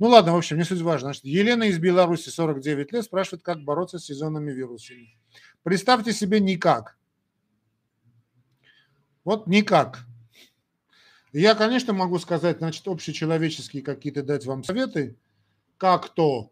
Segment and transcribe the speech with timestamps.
[0.00, 1.08] Ну ладно, в общем, не суть важно.
[1.08, 5.14] Значит, Елена из Беларуси, 49 лет, спрашивает, как бороться с сезонными вирусами.
[5.62, 6.98] Представьте себе никак.
[9.24, 10.06] Вот никак.
[11.32, 15.18] Я, конечно, могу сказать, значит, общечеловеческие какие-то дать вам советы,
[15.76, 16.50] как то,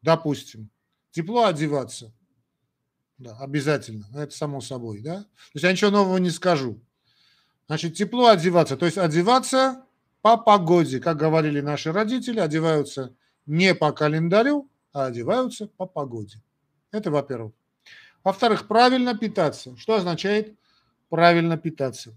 [0.00, 0.70] допустим,
[1.10, 2.14] тепло одеваться.
[3.18, 4.06] Да, обязательно.
[4.14, 5.24] Это само собой, да.
[5.24, 6.80] То есть я ничего нового не скажу.
[7.66, 8.78] Значит, тепло одеваться.
[8.78, 9.84] То есть одеваться
[10.22, 11.00] по погоде.
[11.00, 13.14] Как говорили наши родители, одеваются
[13.46, 16.42] не по календарю, а одеваются по погоде.
[16.90, 17.52] Это во-первых.
[18.24, 19.76] Во-вторых, правильно питаться.
[19.76, 20.58] Что означает
[21.08, 22.14] правильно питаться?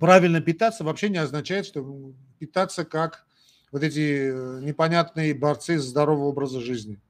[0.00, 3.26] Правильно питаться вообще не означает, что питаться как
[3.70, 7.00] вот эти э, непонятные борцы за здоровый образа жизни.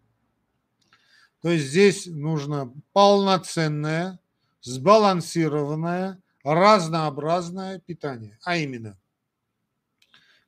[1.43, 4.19] То есть здесь нужно полноценное,
[4.63, 8.39] сбалансированное, разнообразное питание.
[8.45, 8.99] А именно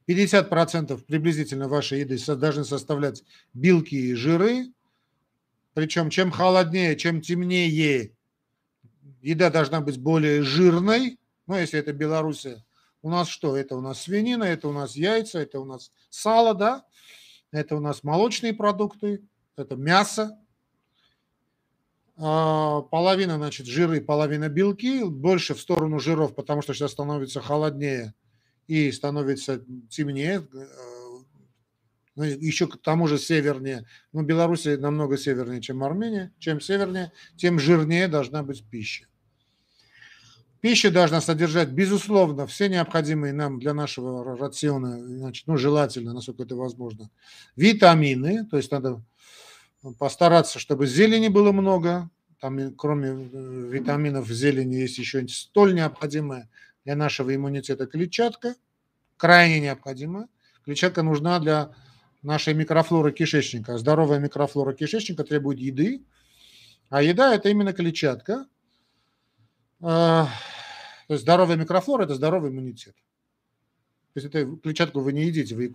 [0.09, 3.24] 50% приблизительно вашей еды должны составлять
[3.55, 4.72] белки и жиры.
[5.75, 8.12] Причем чем холоднее, чем темнее,
[9.20, 11.19] еда должна быть более жирной.
[11.47, 12.64] Ну, если это Белоруссия,
[13.03, 13.56] у нас что?
[13.56, 16.84] Это у нас свинина, это у нас яйца, это у нас сало, да?
[17.50, 19.22] Это у нас молочные продукты,
[19.56, 20.38] это мясо,
[22.19, 28.14] а, половина, значит, жиры, половина белки, больше в сторону жиров, потому что сейчас становится холоднее
[28.67, 30.67] и становится темнее, э,
[32.17, 33.84] ну, еще к тому же севернее.
[34.12, 36.33] Ну, Беларусь намного севернее, чем Армения.
[36.39, 39.06] Чем севернее, тем жирнее должна быть пища.
[40.62, 46.56] Пища должна содержать, безусловно, все необходимые нам для нашего рациона, значит, ну, желательно, насколько это
[46.56, 47.11] возможно,
[47.55, 49.03] витамины, то есть надо
[49.98, 52.11] постараться, чтобы зелени было много.
[52.41, 56.48] Там, кроме э, витаминов в зелени, есть еще столь необходимая
[56.87, 58.55] для нашего иммунитета клетчатка,
[59.17, 60.29] крайне необходимая.
[60.65, 61.75] Клетчатка нужна для
[62.23, 63.77] нашей микрофлоры кишечника.
[63.77, 66.05] Здоровая микрофлора кишечника требует еды,
[66.89, 68.47] а еда– это именно клетчатка.
[69.83, 70.28] А,
[71.09, 72.94] то есть здоровая микрофлора– это здоровый иммунитет.
[74.15, 75.75] То есть это клетчатку вы не едите, вы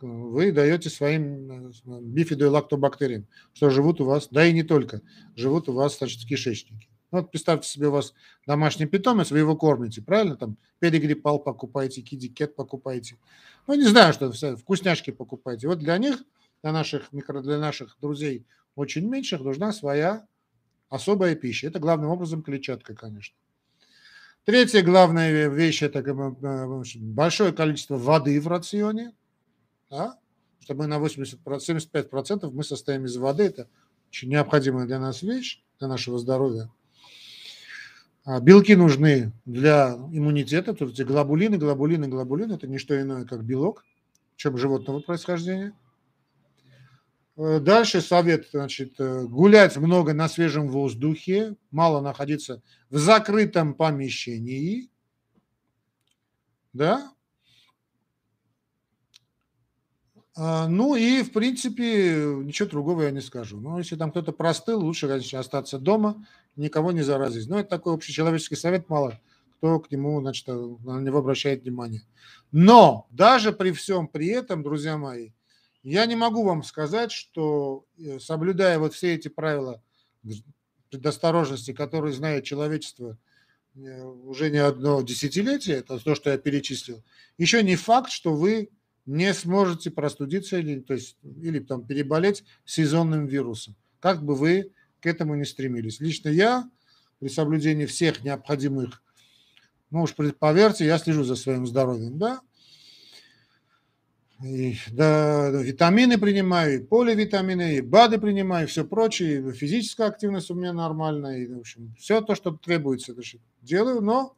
[0.00, 5.02] вы даете своим э, бифидолактобактериям, что живут у вас, да и не только,
[5.34, 6.88] живут у вас, значит, в кишечнике.
[7.10, 8.14] Вот представьте себе, у вас
[8.46, 10.36] домашний питомец, вы его кормите, правильно?
[10.36, 13.16] Там педигри пал покупаете, киди кет покупаете.
[13.66, 15.68] Ну, не знаю, что вкусняшки покупаете.
[15.68, 16.22] Вот для них,
[16.62, 20.26] для наших, микро, для наших друзей очень меньших нужна своя
[20.88, 21.66] особая пища.
[21.66, 23.36] Это главным образом клетчатка, конечно.
[24.44, 29.12] Третья главная вещь– это э, большое количество воды в рационе
[29.90, 30.18] да?
[30.60, 33.44] что мы на 80, 75% мы состоим из воды.
[33.44, 33.68] Это
[34.10, 36.70] очень необходимая для нас вещь, для нашего здоровья.
[38.30, 43.42] А белки нужны для иммунитета, то есть глобулины, глобулины, глобулины– это не что иное, как
[43.42, 43.86] белок,
[44.36, 45.72] чем животного происхождения.
[47.38, 54.90] Э, дальше совет, значит, э, гулять много на свежем воздухе, мало находиться в закрытом помещении,
[56.74, 57.10] да,
[60.14, 63.58] А, ну и, в принципе, ничего другого я не скажу.
[63.60, 67.48] Но если там кто-то простыл, лучше, конечно, остаться дома, никого не заразить.
[67.48, 69.20] Но это такой общечеловеческий совет, мало
[69.58, 72.02] кто к нему, значит, на него обращает внимание.
[72.52, 75.30] Но даже при всем при этом, друзья мои,
[75.82, 79.82] я не могу вам сказать, что э, соблюдая вот все эти правила
[80.90, 83.18] предосторожности, которые знает человечество
[83.74, 87.02] э, уже не одно десятилетие, это то, что я перечислил,
[87.36, 88.70] еще не факт, что вы
[89.08, 94.70] не сможете простудиться или, то есть, или там, переболеть сезонным вирусом, как бы вы
[95.00, 95.98] к этому не стремились.
[95.98, 96.70] Лично я
[97.18, 99.02] при соблюдении всех необходимых,
[99.90, 102.42] ну уж поверьте, я слежу за своим здоровьем, да,
[104.44, 110.50] и, да, витамины принимаю, и поливитамины, и БАДы принимаю, и все прочее, и физическая активность
[110.50, 113.16] у меня нормальная, и, в общем, все то, что требуется,
[113.62, 114.36] делаю, но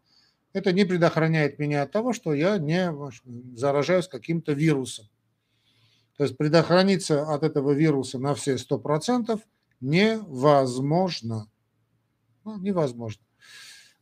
[0.52, 2.92] это не предохраняет меня от того, что я не
[3.56, 5.06] заражаюсь каким-то вирусом.
[6.16, 9.40] То есть предохраниться от этого вируса на все 100%
[9.80, 11.50] невозможно.
[12.44, 13.22] Ну, невозможно.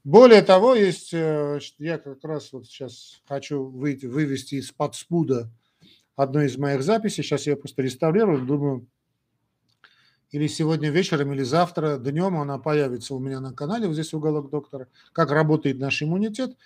[0.04, 5.50] Более того, есть, э, я как раз вот сейчас хочу выйти, вывести из-под спуда
[6.16, 7.22] одну из моих записей.
[7.22, 8.86] Сейчас я просто реставрирую, думаю,
[10.30, 14.50] или сегодня вечером, или завтра днем она появится у меня на канале, вот здесь уголок
[14.50, 16.56] доктора, как работает наш иммунитет.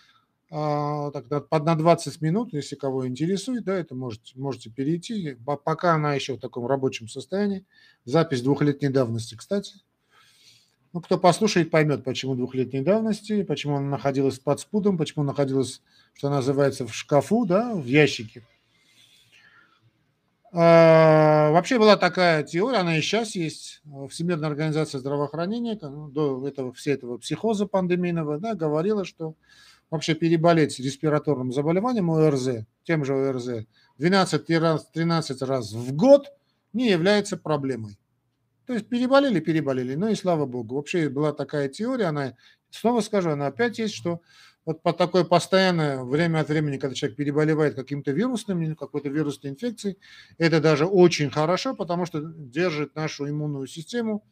[0.55, 5.39] А, так, на 20 минут, если кого интересует, да, это можете, можете перейти.
[5.65, 7.65] Пока она еще в таком рабочем состоянии.
[8.05, 9.77] Запись двухлетней давности, кстати.
[10.93, 15.81] Ну, кто послушает, поймет, почему двухлетней давности, почему она находилась под спудом, почему находилась,
[16.13, 18.45] что называется, в шкафу, да, в ящике.
[20.55, 23.81] А, вообще была такая теория, она и сейчас есть.
[24.11, 29.35] Всемирная организация здравоохранения ну, до этого, все этого психоза пандемийного да, говорила, что
[29.91, 33.67] вообще переболеть респираторным заболеванием ОРЗ, тем же ОРЗ,
[33.99, 36.27] 12-13 раз в год
[36.75, 37.99] не является проблемой.
[38.67, 40.77] То есть переболели, переболели, ну и слава богу.
[40.77, 42.35] Вообще была такая теория, она,
[42.71, 44.21] снова скажу, она опять есть, что
[44.65, 49.99] вот по такое постоянное время от времени, когда человек переболевает каким-то вирусным, какой-то вирусной инфекцией,
[50.39, 54.25] это даже очень хорошо, потому что держит нашу иммунную систему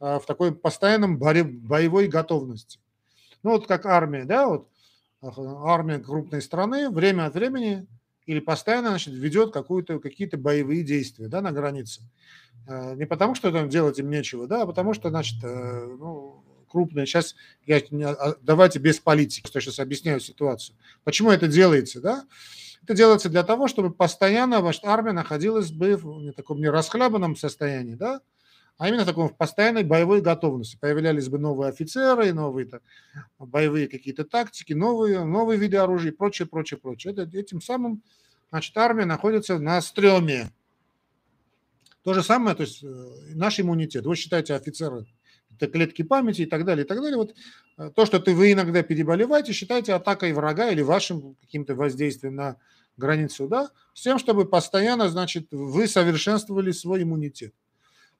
[0.00, 2.78] а, в такой постоянном боевой готовности.
[3.42, 4.68] Ну вот как армия, да, вот
[5.22, 7.86] армия крупной страны время от времени
[8.26, 12.02] или постоянно значит, ведет какую-то, какие-то боевые действия да, на границе.
[12.66, 16.37] А, не потому, что там делать им нечего, да, а потому что, значит, э, ну,
[16.68, 17.06] крупные.
[17.06, 17.34] Сейчас
[17.66, 20.76] я, а, давайте без политики, что сейчас объясняю ситуацию.
[21.04, 22.24] Почему это делается, да?
[22.82, 27.36] Это делается для того, чтобы постоянно ваша армия находилась бы в не таком не расхлябанном
[27.36, 28.20] состоянии, да,
[28.78, 30.78] а именно в таком в постоянной боевой готовности.
[30.80, 32.82] Появлялись бы новые офицеры, новые так,
[33.38, 37.12] боевые какие-то тактики, новые, новые виды оружия и прочее, прочее, прочее.
[37.12, 38.02] Это, этим самым
[38.50, 40.50] значит, армия находится на стреме.
[42.04, 42.86] То же самое, то есть э,
[43.34, 44.06] наш иммунитет.
[44.06, 45.06] Вы считаете офицеры
[45.66, 47.16] клетки памяти и так далее, и так далее.
[47.16, 47.34] Вот
[47.76, 52.56] э, то, что ты, вы иногда переболеваете, считайте атакой врага или вашим каким-то воздействием на
[52.96, 57.54] границу, да, с тем, чтобы постоянно, значит, вы совершенствовали свой иммунитет.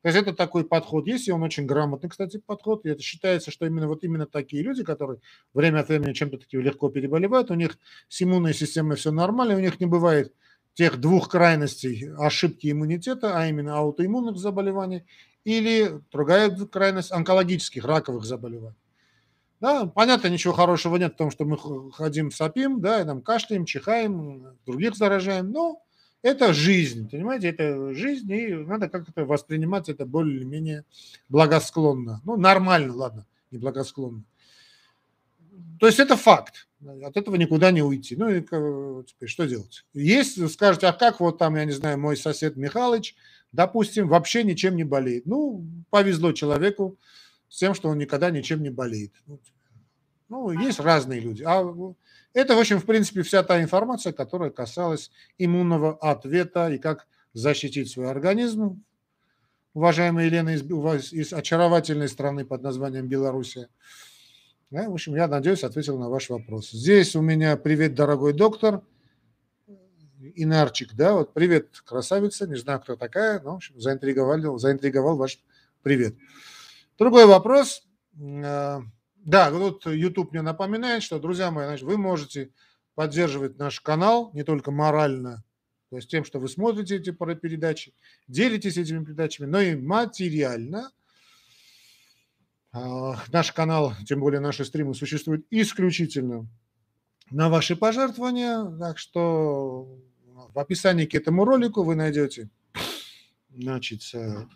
[0.02, 2.86] То есть это такой подход есть, и он очень грамотный, кстати, подход.
[2.86, 5.20] И это считается, что именно вот именно такие люди, которые
[5.52, 9.60] время от времени чем-то такие легко переболевают, у них с иммунной системой все нормально, у
[9.60, 10.32] них не бывает
[10.74, 15.04] тех двух крайностей ошибки иммунитета, а именно аутоиммунных заболеваний
[15.44, 18.76] или другая крайность онкологических, раковых заболеваний.
[19.60, 23.64] Да, понятно, ничего хорошего нет в том, что мы ходим, сопим, да, и нам кашляем,
[23.64, 25.82] чихаем, других заражаем, но
[26.22, 30.84] это жизнь, понимаете, это жизнь, и надо как-то воспринимать это более-менее
[31.28, 32.20] благосклонно.
[32.24, 34.22] Ну, нормально, ладно, не благосклонно.
[35.80, 38.16] То есть это факт, от этого никуда не уйти.
[38.16, 39.84] Ну и теперь что делать?
[39.92, 43.14] Есть, скажете, а как вот там, я не знаю, мой сосед Михалыч–
[43.52, 45.26] допустим, вообще ничем не болеет.
[45.26, 46.98] Ну, повезло человеку
[47.48, 49.12] с тем, что он никогда ничем не болеет.
[49.26, 49.40] Ну,
[50.28, 51.42] ну есть разные люди.
[51.46, 51.64] А
[52.34, 57.90] это, в общем, в принципе, вся та информация, которая касалась иммунного ответа и как защитить
[57.90, 58.82] свой организм.
[59.74, 63.68] Уважаемая Елена из, из очаровательной страны под названием Белоруссия.
[64.70, 66.70] Да, в общем, я надеюсь, ответил на ваш вопрос.
[66.70, 68.82] Здесь у меня привет, дорогой доктор.
[70.34, 75.38] Инарчик, да, вот привет, красавица, не знаю, кто такая, но, в общем, заинтриговал, заинтриговал ваш
[75.82, 76.16] привет.
[76.98, 77.88] Другой вопрос.
[78.20, 78.80] Э,
[79.16, 82.50] да, вот YouTube мне напоминает, что, друзья мои, значит, вы можете
[82.94, 85.44] поддерживать наш канал не только морально,
[85.88, 87.94] то есть тем, что вы смотрите эти передачи,
[88.26, 90.90] делитесь этими передачами, но и материально.
[92.72, 96.46] А, наш канал, тем более наши стримы, существуют исключительно
[97.30, 99.98] на ваши пожертвования, так что
[100.54, 102.50] в описании к этому ролику вы найдете
[103.54, 104.46] значит, э,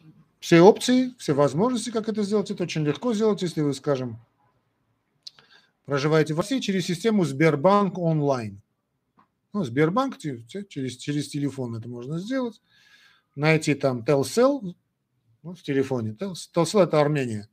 [0.41, 2.51] все опции, все возможности, как это сделать.
[2.51, 4.19] Это очень легко сделать, если вы, скажем,
[5.85, 8.61] проживаете в России через систему Сбербанк онлайн.
[9.53, 12.61] Ну, Сбербанк через, через телефон это можно сделать.
[13.35, 14.75] Найти там Telcel
[15.43, 16.17] ну, в телефоне.
[16.19, 17.49] Telcel– это Армения.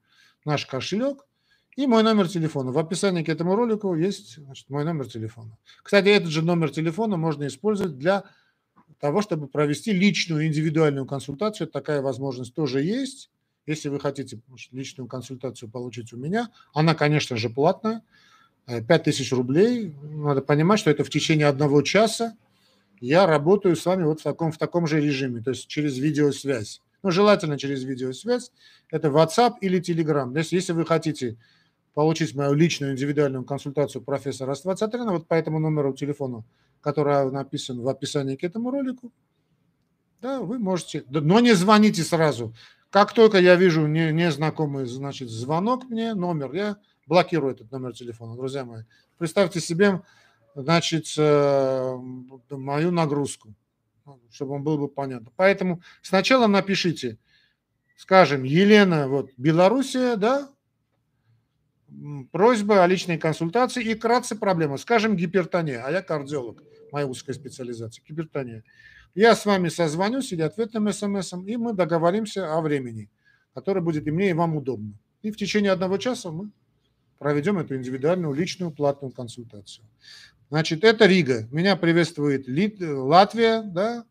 [0.50, 1.28] Наш кошелек
[1.76, 2.72] и мой номер телефона.
[2.72, 5.56] В описании к этому ролику есть значит, мой номер телефона.
[5.84, 8.24] Кстати, этот же номер телефона можно использовать для
[9.00, 11.68] того, чтобы провести личную индивидуальную консультацию.
[11.68, 13.30] Такая возможность тоже есть.
[13.68, 14.42] Если вы хотите
[14.72, 18.02] личную консультацию получить у меня, она, конечно же, платная.
[18.66, 19.96] 5000 э, рублей.
[20.02, 22.36] Надо понимать, что это в течение одного часа
[23.00, 26.82] я работаю с вами вот в таком, в таком же режиме, то есть через видеосвязь.
[27.02, 28.52] Ну, желательно через видеосвязь.
[28.90, 30.36] Это WhatsApp или Telegram.
[30.38, 31.38] Если, если вы хотите
[31.94, 36.44] получить мою личную индивидуальную консультацию профессора Аствацатрина вот по этому номеру телефона,
[36.82, 39.12] который написан в описании к этому ролику,
[40.22, 42.54] да, вы можете, но не звоните сразу.
[42.90, 48.36] Как только я вижу не, незнакомый, значит, звонок мне, номер, я блокирую этот номер телефона,
[48.36, 48.84] друзья мои.
[49.18, 50.02] Представьте себе,
[50.56, 51.98] значит, э,
[52.50, 53.54] мою нагрузку,
[54.32, 55.32] чтобы он был бы понятно.
[55.36, 57.18] Поэтому сначала напишите,
[57.96, 60.50] скажем, Елена, вот, Белоруссия, да,
[62.32, 64.78] просьба о личной консультации и кратце проблема.
[64.78, 68.64] Скажем, гипертония, а я кардиолог, моя узкая специализация, гипертония.
[69.16, 73.10] Я с вами созвонюсь или ответным смс, и мы договоримся о времени,
[73.54, 74.94] которое будет и мне, и вам удобно.
[75.22, 76.52] И в течение одного часа мы
[77.18, 79.86] проведем эту индивидуальную, личную, платную консультацию.
[80.50, 81.48] Значит, это Рига.
[81.52, 82.82] Меня приветствует Лит...
[82.82, 84.06] Латвия, да,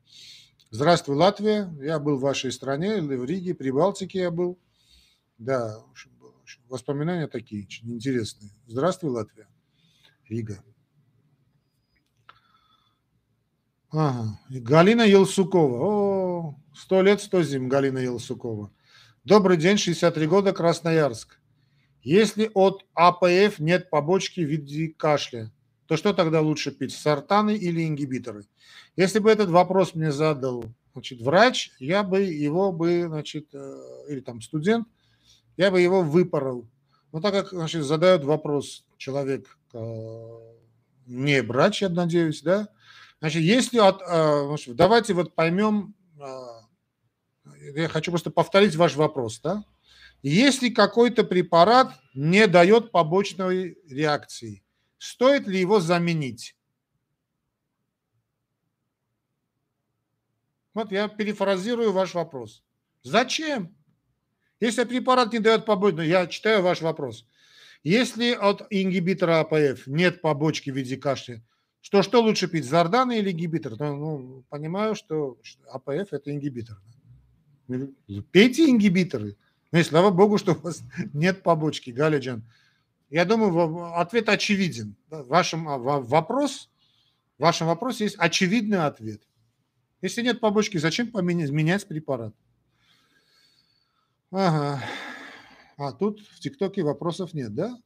[0.70, 1.74] Здравствуй, Латвия.
[1.80, 4.58] Я был в вашей стране, в Риге, при Балтике я был.
[5.38, 6.10] Да, в общем,
[6.68, 8.50] воспоминания такие очень интересные.
[8.66, 9.48] Здравствуй, Латвия.
[10.28, 10.62] Рига.
[13.90, 14.38] Ага.
[14.50, 15.78] Галина Елсукова.
[15.80, 18.70] О, сто лет, сто зим, Галина Елсукова.
[19.24, 21.40] Добрый день, 63 года, Красноярск.
[22.02, 25.50] Если от АПФ нет побочки в виде кашля,
[25.88, 28.44] то что тогда лучше пить, сортаны или ингибиторы?
[28.94, 34.20] Если бы этот вопрос мне задал значит, врач, я бы его бы, значит, э, или
[34.20, 34.86] там студент,
[35.56, 36.68] я бы его выпорол.
[37.10, 40.38] Но так как значит, задает вопрос человек, э,
[41.06, 42.68] не врач, я надеюсь, да,
[43.20, 45.94] значит, если от, э, значит, давайте вот поймем,
[47.74, 49.64] я хочу просто повторить ваш вопрос, да,
[50.22, 54.62] если какой-то препарат не дает побочной реакции,
[54.98, 56.56] стоит ли его заменить?
[60.74, 62.62] Вот я перефразирую ваш вопрос.
[63.02, 63.74] Зачем?
[64.60, 67.26] Если препарат не дает побочной, я читаю ваш вопрос.
[67.82, 71.42] Если от ингибитора АПФ нет побочки в виде кашля,
[71.80, 73.78] что, что лучше пить, зарданы или ингибитор?
[73.78, 75.38] Ну, ну, понимаю, что
[75.70, 76.76] АПФ– это ингибитор.
[78.32, 79.36] Пейте ингибиторы.
[79.70, 82.42] Ну и слава богу, что у вас нет побочки, Галиджан.
[83.10, 84.96] Я думаю, ответ очевиден.
[85.08, 86.70] В вашем а, вопрос,
[87.38, 89.22] в вашем вопросе есть очевидный ответ.
[90.02, 92.34] Если нет побочки, зачем поменять, менять препарат?
[94.30, 94.82] Ага.
[95.78, 97.76] А тут в ТикТоке вопросов нет, да?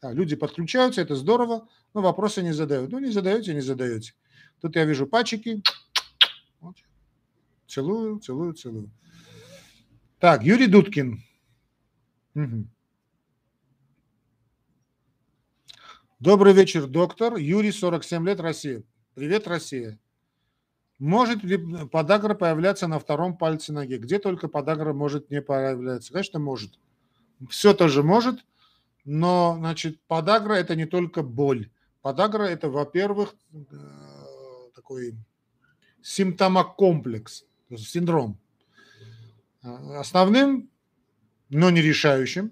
[0.00, 2.90] А, люди подключаются, это здорово, но вопросы не задают.
[2.90, 4.14] Ну, не задаете, не задаете.
[4.60, 5.62] Тут я вижу пачики.
[6.60, 6.76] Вот.
[7.66, 8.90] Целую, целую, целую.
[10.18, 11.22] Так, Юрий Дудкин.
[12.34, 12.66] Угу.
[16.26, 17.36] Добрый вечер, доктор.
[17.36, 18.82] Юрий, 47 лет, Россия.
[19.14, 19.96] Привет, Россия.
[20.98, 21.56] Может ли
[21.86, 23.94] подагра появляться на втором пальце ноги?
[23.94, 26.12] Где только подагра может не появляться?
[26.12, 26.80] Конечно, может.
[27.48, 28.44] Все тоже может,
[29.04, 31.70] но, значит, подагра– это не только боль.
[32.02, 33.60] Подагра– это, во-первых, э,
[34.74, 35.14] такой
[36.02, 37.44] симптомокомплекс,
[37.76, 38.36] синдром.
[39.62, 40.70] Э, основным,
[41.50, 42.50] но не решающим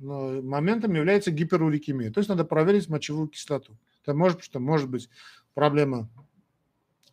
[0.00, 2.10] моментом является гиперурикемия.
[2.10, 3.76] То есть надо проверить мочевую кислоту.
[4.02, 5.08] Это может, что может быть
[5.54, 6.08] проблема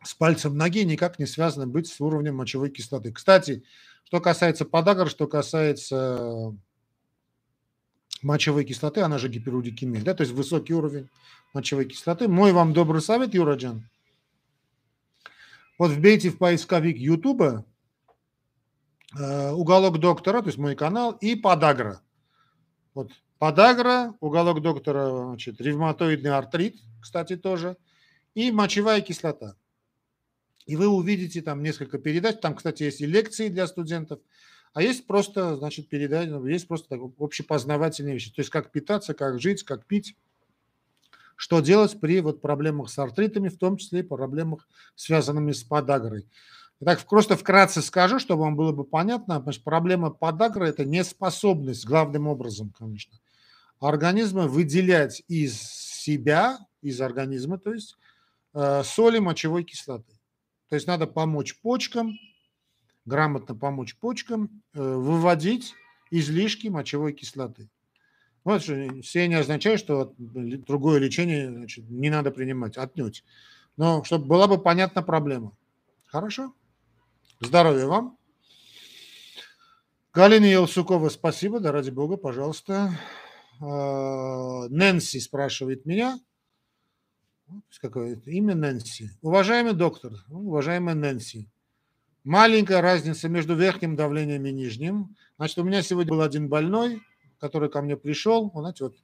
[0.04, 3.12] с пальцем ноги никак не связано быть с уровнем мочевой кислоты.
[3.12, 3.63] Кстати,
[4.06, 6.56] что касается подагр, что касается
[8.22, 11.10] мочевой кислоты, она же гиперурикемия, да, то есть высокий уровень
[11.54, 12.28] мочевой кислоты.
[12.28, 13.88] Мой вам добрый совет, Юраджан.
[15.78, 17.66] Вот вбейте в поисковик Ютуба
[19.18, 22.02] э, уголок доктора, то есть мой канал, и подагра.
[22.94, 27.78] Вот подагра, уголок доктора, значит, ревматоидный артрит, кстати, тоже,
[28.36, 29.56] и мочевая кислота.
[30.66, 32.38] И вы увидите там несколько передач.
[32.40, 34.20] Там, кстати, есть и лекции для студентов,
[34.74, 38.32] а есть просто, значит, передачи, ну, есть просто так, общепознавательные вещи.
[38.32, 40.16] То есть как питаться, как жить, как пить,
[41.36, 46.28] что делать при вот проблемах с артритами, в том числе и проблемах, связанными с подагрой.
[46.86, 49.40] Итак, просто вкратце скажу, чтобы вам было бы понятно.
[49.40, 53.18] Значит, проблема подагры– это неспособность, главным образом, конечно,
[53.80, 57.96] организма выделять из себя, из организма, то есть
[58.54, 60.12] э, соли мочевой кислоты.
[60.68, 62.20] То есть надо помочь почкам,
[63.06, 65.75] грамотно помочь почкам э, выводить
[66.12, 67.70] излишки мочевой кислоты.
[68.44, 73.24] Вот все не означает, что другое лечение значит, не надо принимать, отнюдь.
[73.78, 75.56] Но чтобы была бы понятна проблема.
[76.08, 76.54] Хорошо?
[77.40, 78.18] Здоровья вам.
[80.13, 82.92] Галина Елсукова, спасибо, да ради бога, пожалуйста.
[83.60, 86.20] А, Нэнси спрашивает меня,
[87.82, 89.10] какое имя Нэнси.
[89.22, 91.50] Уважаемый доктор, уважаемая Нэнси,
[92.24, 95.16] маленькая разница между верхним давлением и нижним.
[95.38, 97.02] Значит, у меня сегодня был один больной,
[97.40, 98.96] который ко мне пришел, вот, знаете, вот,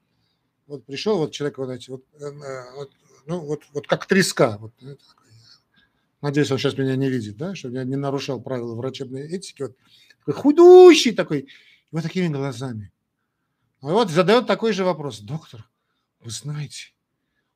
[0.67, 2.91] вот пришел вот человек, вот, знаете, вот, э, э, вот,
[3.25, 4.57] ну, вот, вот как треска.
[4.59, 4.73] Вот,
[6.21, 9.63] надеюсь, он сейчас меня не видит, да, чтобы я не нарушал правила врачебной этики.
[9.63, 9.77] Вот,
[10.19, 11.47] такой худущий такой,
[11.91, 12.91] вот такими глазами.
[13.81, 15.19] А вот задает такой же вопрос.
[15.19, 15.69] Доктор,
[16.19, 16.93] вы знаете,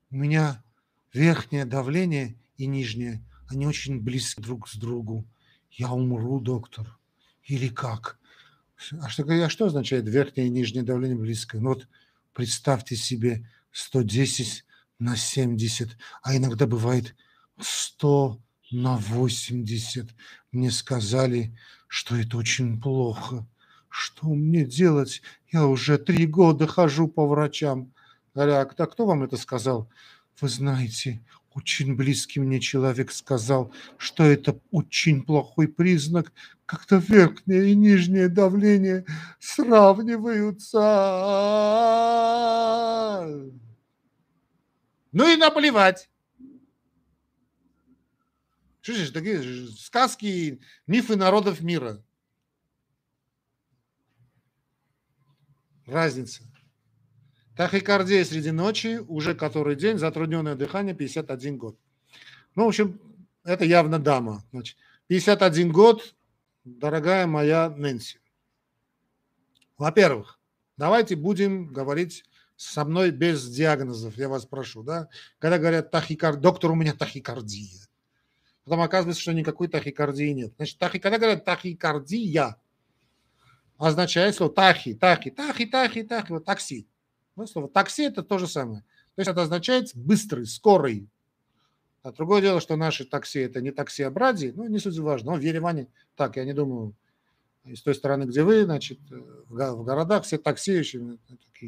[0.10, 0.64] у меня
[1.12, 5.28] верхнее давление и нижнее, они очень близки друг с другу.
[5.72, 6.98] Я умру, доктор.
[7.44, 8.20] Или как?
[9.00, 11.60] А что, а что означает верхнее и нижнее давление близко?
[11.60, 11.88] Ну вот
[12.34, 14.66] представьте себе 110
[15.00, 17.16] на 70, а иногда бывает
[17.60, 18.40] 100
[18.74, 20.10] на 80.
[20.52, 21.56] Мне сказали,
[21.88, 23.48] что это очень плохо.
[23.90, 25.22] Что мне делать?
[25.52, 27.94] Я уже три года хожу по врачам.
[28.34, 29.90] Говорят, а кто вам это сказал?
[30.42, 31.22] Вы знаете,
[31.54, 36.34] очень близкий мне человек сказал, что это очень плохой признак,
[36.66, 39.06] как-то верхнее и нижнее давление
[39.40, 40.80] сравниваются.
[45.12, 46.10] Ну и наплевать.
[48.84, 52.04] Же такие сказки, мифы народов мира.
[55.86, 56.44] Разница.
[57.56, 61.78] Тахикардия среди ночи, уже который день, затрудненное дыхание, 51 год.
[62.56, 63.00] Ну, в общем,
[63.44, 64.44] это явно дама.
[64.52, 66.16] Значит, 51 год,
[66.66, 68.20] дорогая моя Нэнси.
[69.78, 70.40] Во-первых,
[70.78, 72.26] давайте будем говорить
[72.56, 75.10] со мной без диагнозов, я вас прошу, да?
[75.40, 77.88] Когда говорят тахикардия, доктор, у меня тахикардия.
[78.64, 80.54] Потом оказывается, что никакой тахикардии нет.
[80.56, 82.56] Значит, тахи, когда говорят тахикардия,
[83.78, 86.88] означает слово тахи, тахи, тахи, тахи, тахи, вот такси.
[87.36, 88.82] Ну, слово такси это то же самое.
[89.16, 91.10] То есть это означает быстрый, скорый.
[92.04, 95.32] А другое дело, что наши такси это не такси Абради, ну, не суть важно.
[95.32, 96.96] Но в Ереване, так, я не думаю,
[97.66, 101.18] с той стороны, где вы, значит, в городах все такси еще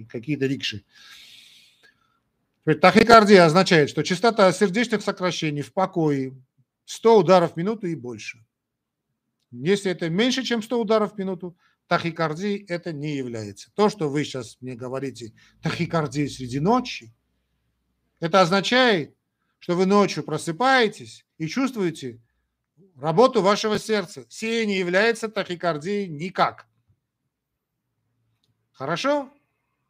[0.09, 0.83] какие-то рикши.
[2.65, 6.33] Тахикардия означает, что частота сердечных сокращений в покое
[6.85, 8.45] 100 ударов в минуту и больше.
[9.51, 13.71] Если это меньше, чем 100 ударов в минуту, тахикардией это не является.
[13.73, 17.13] То, что вы сейчас мне говорите, тахикардия среди ночи,
[18.19, 19.15] это означает,
[19.59, 22.21] что вы ночью просыпаетесь и чувствуете
[22.95, 24.25] работу вашего сердца.
[24.29, 26.67] Сие не является тахикардией никак.
[28.71, 29.31] Хорошо?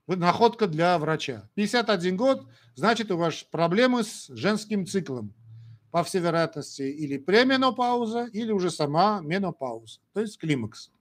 [0.07, 1.49] Вы находка для врача.
[1.55, 5.33] 51 год, значит, у вас проблемы с женским циклом.
[5.95, 10.91] По всей вероятности, или пременопауза, или уже сама менопауза, то есть климакс.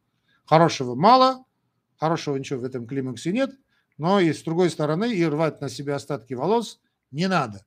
[0.45, 1.45] Хорошего мало,
[1.97, 3.51] хорошего ничего в этом климаксе нет,
[3.99, 7.67] но и с другой стороны и рвать на себе остатки волос не надо.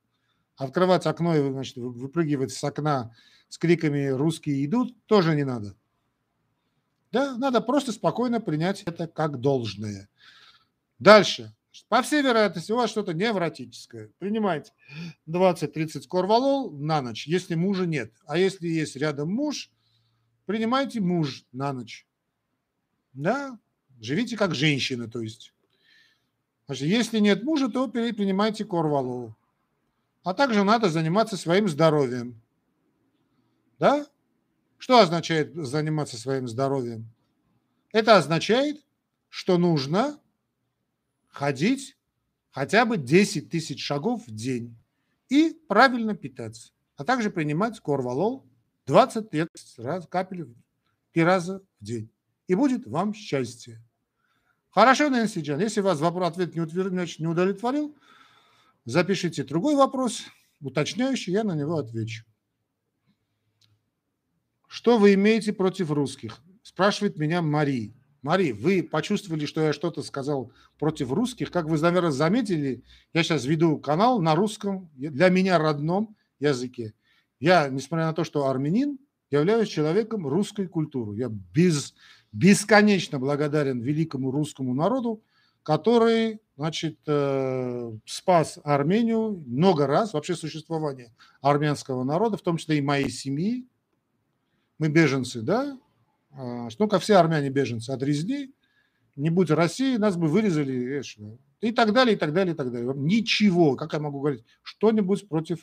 [0.56, 3.14] Открывать окно и значит, выпрыгивать с окна
[3.50, 5.76] с криками «русские идут» тоже не надо.
[7.12, 10.08] Да, надо просто спокойно принять это как должное.
[10.98, 11.54] Дальше.
[11.90, 14.12] По всей вероятности, у вас что-то невротическое.
[14.20, 14.74] Принимайте
[15.28, 18.14] 20-30 корвалол на ночь, если мужа нет.
[18.26, 19.72] А если есть рядом муж,
[20.46, 22.06] принимайте муж на ночь.
[23.14, 23.58] Да,
[24.02, 25.54] живите как женщина, то есть.
[26.66, 29.34] Значит, если нет мужа, то принимайте корвалол.
[30.24, 32.42] А также надо заниматься своим здоровьем.
[33.80, 34.06] Да?
[34.78, 37.10] Что означает заниматься своим здоровьем?
[37.94, 38.86] Это означает,
[39.30, 40.20] что нужно
[41.38, 41.96] ходить
[42.50, 44.76] хотя бы 10 тысяч шагов в день
[45.30, 48.50] и правильно питаться, а также принимать корвалол
[48.88, 49.28] 20
[49.78, 50.48] раз, капель
[51.14, 52.10] три раза в день
[52.48, 53.80] и будет вам счастье.
[54.72, 57.96] Хорошо, Нэнси Джан, если вас вопрос, ответ не, не удовлетворил,
[58.86, 60.24] запишите другой вопрос,
[60.60, 62.26] уточняющий, я на него отвечу.
[64.68, 66.42] Что вы имеете против русских?
[66.64, 67.94] Спрашивает меня Мари.
[68.22, 71.52] Мари, вы почувствовали, что я что-то сказал против русских?
[71.52, 76.94] Как вы, наверное, заметили, я сейчас веду канал на русском, для меня родном языке.
[77.40, 78.98] Я, несмотря на то, что армянин,
[79.30, 81.18] являюсь человеком русской культуры.
[81.18, 81.94] Я без
[82.32, 85.24] бесконечно благодарен великому русскому народу,
[85.64, 92.82] который, значит, э, спас Армению много раз, вообще существование армянского народа, в том числе и
[92.82, 93.68] моей семьи.
[94.80, 95.78] Мы беженцы, да?
[96.38, 98.54] А, ну, как все армяне беженцы от резни.
[99.16, 101.02] Не будь России, нас бы вырезали.
[101.62, 102.94] И так далее, и так далее, и так далее.
[102.96, 105.60] Ничего, как я могу говорить, что-нибудь против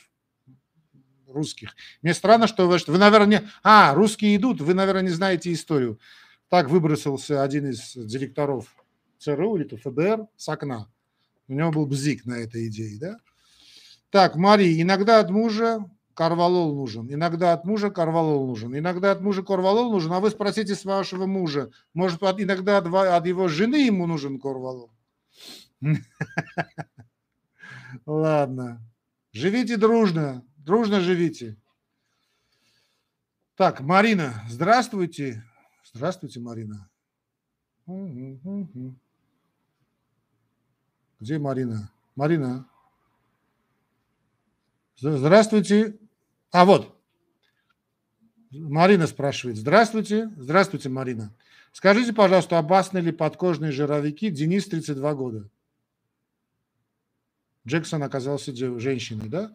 [1.28, 1.76] русских.
[2.02, 3.48] Мне странно, что вы, вы, наверное, не...
[3.62, 6.00] А, русские идут, вы, наверное, не знаете историю.
[6.48, 8.66] Так выбросился один из директоров
[9.18, 10.88] ЦРУ или ФБР с окна.
[11.46, 13.18] У него был бзик на этой идее, да?
[14.10, 19.42] Так, Мари, иногда от мужа карвалол нужен, иногда от мужа карвалол нужен, иногда от мужа
[19.42, 24.38] карвалол нужен, а вы спросите с вашего мужа, может, иногда от его жены ему нужен
[24.40, 24.90] карвалол?
[28.06, 28.80] Ладно,
[29.32, 31.56] живите дружно, дружно живите.
[33.56, 35.44] Так, Марина, здравствуйте.
[35.92, 36.88] Здравствуйте, Марина.
[41.20, 41.92] Где Марина?
[42.16, 42.68] Марина.
[44.96, 45.98] Здравствуйте.
[46.54, 46.96] А вот.
[48.52, 49.56] Марина спрашивает.
[49.56, 50.30] Здравствуйте.
[50.36, 51.34] Здравствуйте, Марина.
[51.72, 54.30] Скажите, пожалуйста, опасны ли подкожные жировики?
[54.30, 55.48] Денис, 32 года.
[57.66, 59.50] Джексон оказался женщиной, да?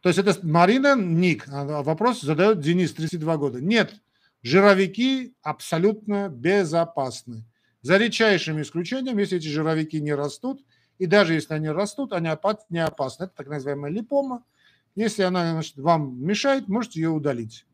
[0.00, 3.60] То есть это Марина ник, а вопрос задает Денис, 32 года.
[3.60, 3.92] Нет,
[4.44, 7.44] жировики абсолютно безопасны.
[7.82, 10.64] За редчайшим исключением, если эти жировики не растут,
[10.98, 12.28] и даже если они растут, они
[12.70, 13.24] не опасны.
[13.24, 14.44] Это так называемая липома
[14.94, 17.66] Если она значит, вам мешает, можете ее удалить.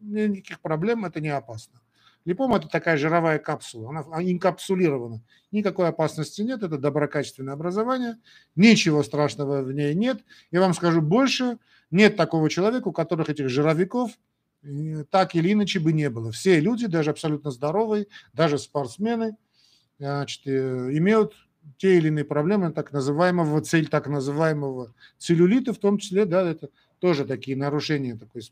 [0.00, 1.80] Никаких проблем, это не опасно.
[2.24, 5.22] Липома– это такая жировая капсула, она инкапсулирована.
[5.50, 8.18] Никакой опасности нет, это доброкачественное образование,
[8.54, 10.22] ничего страшного в ней нет.
[10.50, 11.58] Я вам скажу больше,
[11.90, 14.10] нет такого человека, у которых этих жировиков
[14.62, 16.30] э, так или иначе бы не было.
[16.30, 19.36] Все люди, даже абсолютно здоровые, даже спортсмены,
[19.98, 20.50] значит, э,
[20.98, 21.34] имеют
[21.76, 26.70] те или иные проблемы так называемого цель так называемого целлюлита, в том числе, да, это
[26.98, 28.42] тоже такие нарушения такой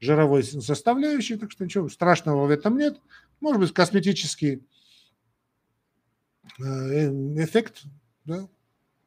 [0.00, 3.00] жировой составляющей, так что ничего страшного в этом нет.
[3.40, 4.62] Может быть, косметический
[6.58, 7.84] э, эффект,
[8.24, 8.48] да?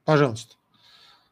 [0.06, 0.56] Пожалуйста.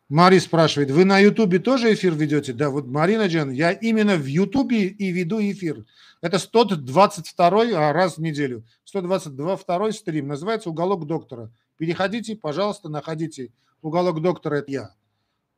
[0.07, 2.53] Мари спрашивает, вы на Ютубе тоже эфир ведете?
[2.53, 5.83] Да, вот Марина Джан, я именно в Ютубе и веду эфир.
[6.21, 8.65] Это 122 а раз в неделю.
[8.83, 10.27] 122 второй стрим.
[10.27, 11.51] Называется «Уголок доктора».
[11.77, 14.95] Переходите, пожалуйста, находите «Уголок доктора»– это я.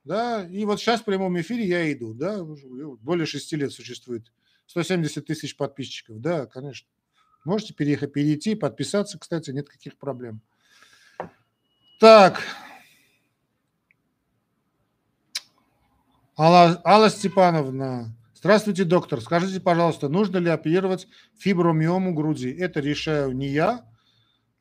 [0.05, 2.13] Да, и вот сейчас в прямом эфире я иду.
[2.13, 4.31] Да, более шести лет существует.
[4.67, 6.21] 170 тысяч подписчиков.
[6.21, 6.88] Да, конечно.
[7.43, 10.41] Можете перейти, подписаться, кстати, нет каких проблем.
[11.99, 12.41] Так,
[16.39, 18.15] Алла, Алла Степановна.
[18.36, 19.21] Здравствуйте, доктор.
[19.21, 22.52] Скажите, пожалуйста, нужно ли оперировать фибромиому груди?
[22.52, 23.84] Это решаю не я,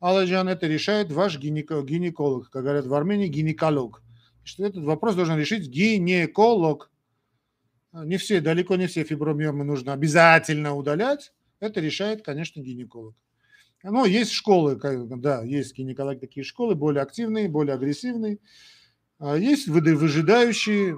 [0.01, 2.49] Алла Джан, это решает ваш гинеколог.
[2.49, 4.01] Как говорят в Армении, гинеколог.
[4.43, 6.89] Что этот вопрос должен решить гинеколог.
[7.93, 11.31] Не все, далеко не все фибромиомы нужно обязательно удалять.
[11.59, 13.13] Это решает, конечно, гинеколог.
[13.83, 18.39] Но есть школы, да, есть гинекологи такие школы, более активные, более агрессивные.
[19.19, 20.97] А есть выжидающие,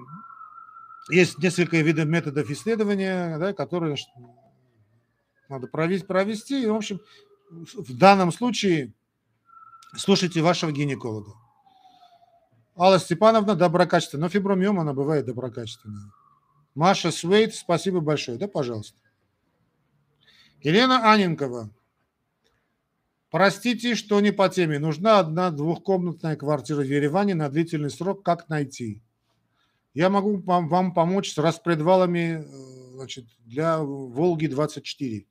[1.10, 3.95] есть несколько видов методов исследования, да, которые
[5.50, 6.63] надо провести, провести.
[6.63, 7.00] И, в общем,
[7.50, 8.93] в данном случае
[9.95, 11.34] слушайте вашего гинеколога.
[12.78, 14.24] Алла Степановна доброкачественная.
[14.24, 16.12] Но фибромиома она бывает доброкачественная.
[16.76, 18.38] Маша Свейт, спасибо большое.
[18.38, 18.98] Да, пожалуйста.
[20.62, 21.72] Елена Аненкова.
[23.32, 24.80] Простите, что не по теме.
[24.80, 28.24] Нужна одна двухкомнатная квартира в Ереване на длительный срок.
[28.24, 29.04] Как найти?
[30.00, 35.26] Я могу вам, помочь с распредвалами э, значит, для Волги-24.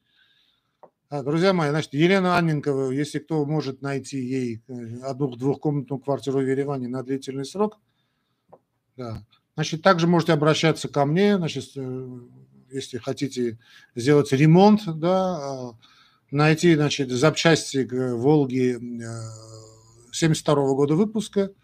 [1.09, 6.41] А, друзья мои, значит, Елена Анненкова, если кто может найти ей э, одну двухкомнатную квартиру
[6.41, 7.79] в Ереване на длительный срок,
[8.95, 9.25] да.
[9.55, 12.21] значит, также можете обращаться ко мне, значит, э,
[12.71, 13.59] если хотите
[13.95, 15.79] сделать ремонт, да, а,
[16.31, 18.79] найти, значит, запчасти к Волге
[20.13, 21.53] 72 года выпуска–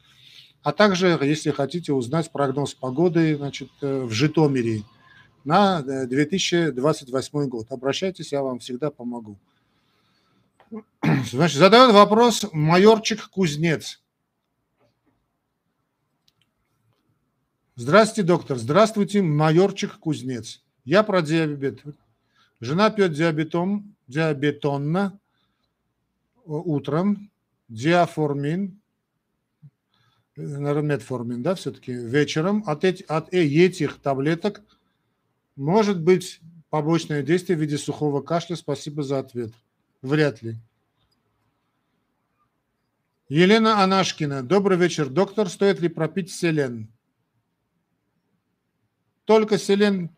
[0.65, 4.83] а также, если хотите узнать прогноз погоды значит, э, в Житомире
[5.45, 9.39] на 2028 э, год, обращайтесь, я вам всегда помогу.
[11.31, 14.03] Значит, задает вопрос майорчик Кузнец.
[17.77, 18.57] Здравствуйте, доктор.
[18.57, 20.63] Здравствуйте, майорчик Кузнец.
[20.87, 21.83] Я про диабет.
[22.61, 25.21] Жена пьет диабетом, диабетонно
[26.47, 27.31] утром,
[27.69, 28.81] диаформин,
[30.37, 34.63] наверное, метформин, да, все-таки вечером от, эти, от этих таблеток
[35.57, 38.57] может быть побочное действие в виде сухого кашля.
[38.57, 39.53] Спасибо за ответ.
[40.03, 40.57] Вряд ли.
[43.29, 44.43] Елена Анашкина.
[44.43, 45.49] Добрый вечер, доктор.
[45.49, 46.89] Стоит ли пропить селен?
[49.25, 50.11] Только селен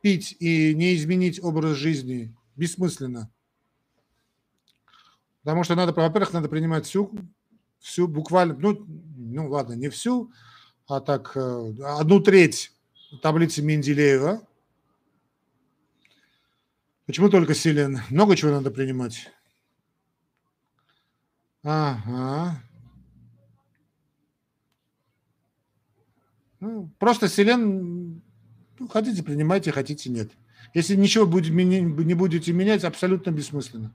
[0.00, 3.30] пить и не изменить образ жизни бессмысленно.
[5.42, 7.10] Потому что надо, во-первых, надо принимать всю
[7.84, 8.86] всю буквально, ну,
[9.34, 10.32] ну ладно, не всю,
[10.86, 12.72] а так э, одну треть
[13.22, 14.46] таблицы Менделеева.
[17.06, 18.00] Почему только селен?
[18.10, 19.30] Много чего надо принимать.
[21.62, 22.62] Ага.
[26.60, 28.22] Ну, просто селен,
[28.78, 30.30] ну, хотите принимайте, хотите нет.
[30.72, 33.94] Если ничего не будете менять, абсолютно бессмысленно.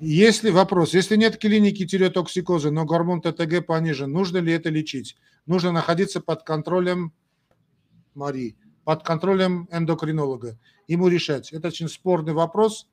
[0.00, 5.16] Если вопрос, если нет клиники тиреотоксикоза, но гормон ТТГ понижен, нужно ли это лечить?
[5.46, 7.12] Нужно находиться под контролем
[8.14, 10.58] Мари, под контролем эндокринолога.
[10.86, 11.52] Ему решать.
[11.52, 12.88] Это очень спорный вопрос.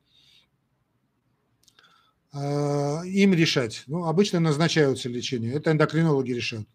[2.33, 3.83] А, им решать.
[3.87, 5.53] Ну, обычно назначаются лечение.
[5.53, 6.67] Это эндокринологи решают.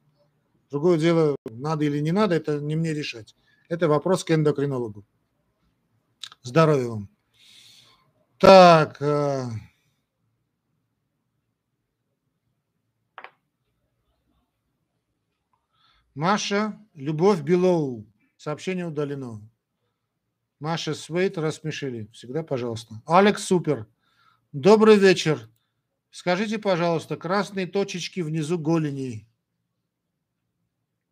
[0.70, 3.34] Другое дело, надо или не надо, это не мне решать.
[3.68, 5.04] Это вопрос к эндокринологу.
[6.42, 7.08] Здоровья вам.
[8.38, 9.02] Так,
[16.14, 18.06] Маша, Любовь Белоу.
[18.36, 19.40] Сообщение удалено.
[20.58, 22.08] Маша Свейт рассмешили.
[22.12, 23.00] Всегда пожалуйста.
[23.06, 23.86] Алекс Супер.
[24.52, 25.48] Добрый вечер.
[26.10, 29.28] Скажите, пожалуйста, красные точечки внизу голени.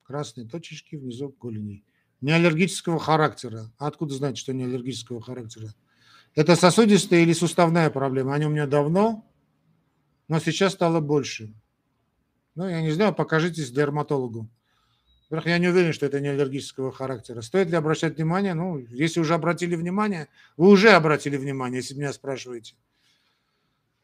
[0.03, 1.85] Красные точечки внизу голени.
[2.21, 3.73] Не аллергического характера.
[3.79, 5.73] Откуда знать, что не аллергического характера?
[6.35, 8.35] Это сосудистая или суставная проблема?
[8.35, 9.25] Они у меня давно,
[10.27, 11.55] но сейчас стало больше.
[12.57, 14.51] Ну, я не знаю, покажитесь дерматологу.
[15.31, 17.43] Я не уверен, что это не аллергического характера.
[17.43, 18.55] Стоит ли обращать внимание?
[18.55, 22.75] Ну, если уже обратили внимание, вы уже обратили внимание, если меня спрашиваете.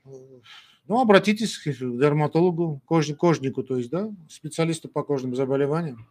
[0.04, 6.06] Ну, обратитесь к дерматологу, кож, кожнику, то есть, да, специалисту по кожным заболеваниям.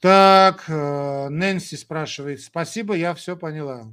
[0.00, 2.40] Так, э, Нэнси спрашивает.
[2.40, 3.92] Спасибо, я все поняла.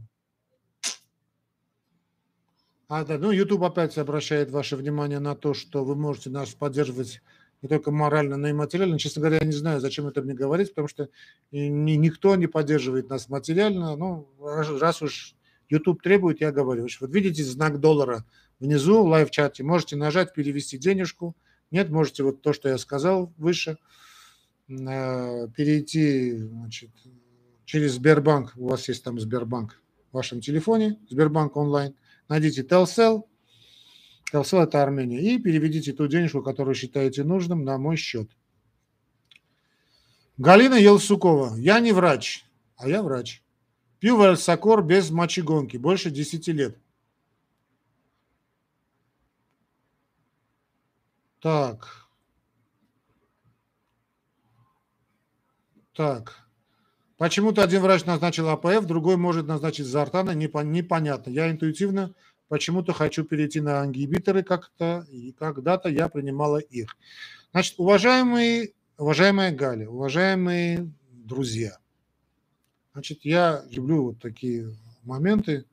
[2.88, 7.22] А, да, ну, YouTube опять обращает ваше внимание на то, что вы можете нас поддерживать
[7.66, 9.00] не только морально, но и материально.
[9.00, 11.10] Честно говоря, я не знаю, зачем это мне говорить, потому что
[11.52, 13.96] ни, никто не поддерживает нас материально.
[13.96, 15.36] Ну, раз уж
[15.68, 16.88] YouTube требует, я говорю.
[17.02, 18.24] Вот видите знак доллара
[18.60, 19.64] внизу в лайв-чате.
[19.64, 21.36] Можете нажать, перевести денежку.
[21.72, 23.80] Нет, можете вот то, что я сказал выше,
[24.70, 26.92] э, перейти значит,
[27.66, 28.54] через Сбербанк.
[28.56, 31.96] У вас есть там Сбербанк в вашем телефоне, Сбербанк онлайн
[32.30, 33.24] найдите Telcel,
[34.36, 38.30] Telcel это Армения, и переведите ту денежку, которую считаете нужным, на мой счет.
[40.38, 41.56] Галина Елсукова.
[41.56, 42.44] Я не врач,
[42.76, 43.42] а я врач.
[44.00, 46.78] Пью вальсакор без мочегонки, больше 10 лет.
[51.40, 52.10] Так.
[55.94, 56.50] Так.
[57.16, 61.30] Почему-то один врач назначил АПФ, другой может назначить Зартана, непонятно.
[61.30, 62.14] Я интуитивно
[62.56, 66.96] почему-то хочу перейти на ангибиторы как-то, и когда-то я принимала их.
[67.52, 71.80] Значит, уважаемые, уважаемая Галя, уважаемые друзья,
[72.94, 75.66] значит, я люблю вот такие моменты,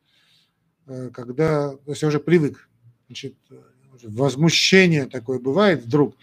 [0.89, 2.69] э, когда, то есть я уже привык,
[3.07, 3.37] значит,
[4.03, 6.17] возмущение такое бывает вдруг.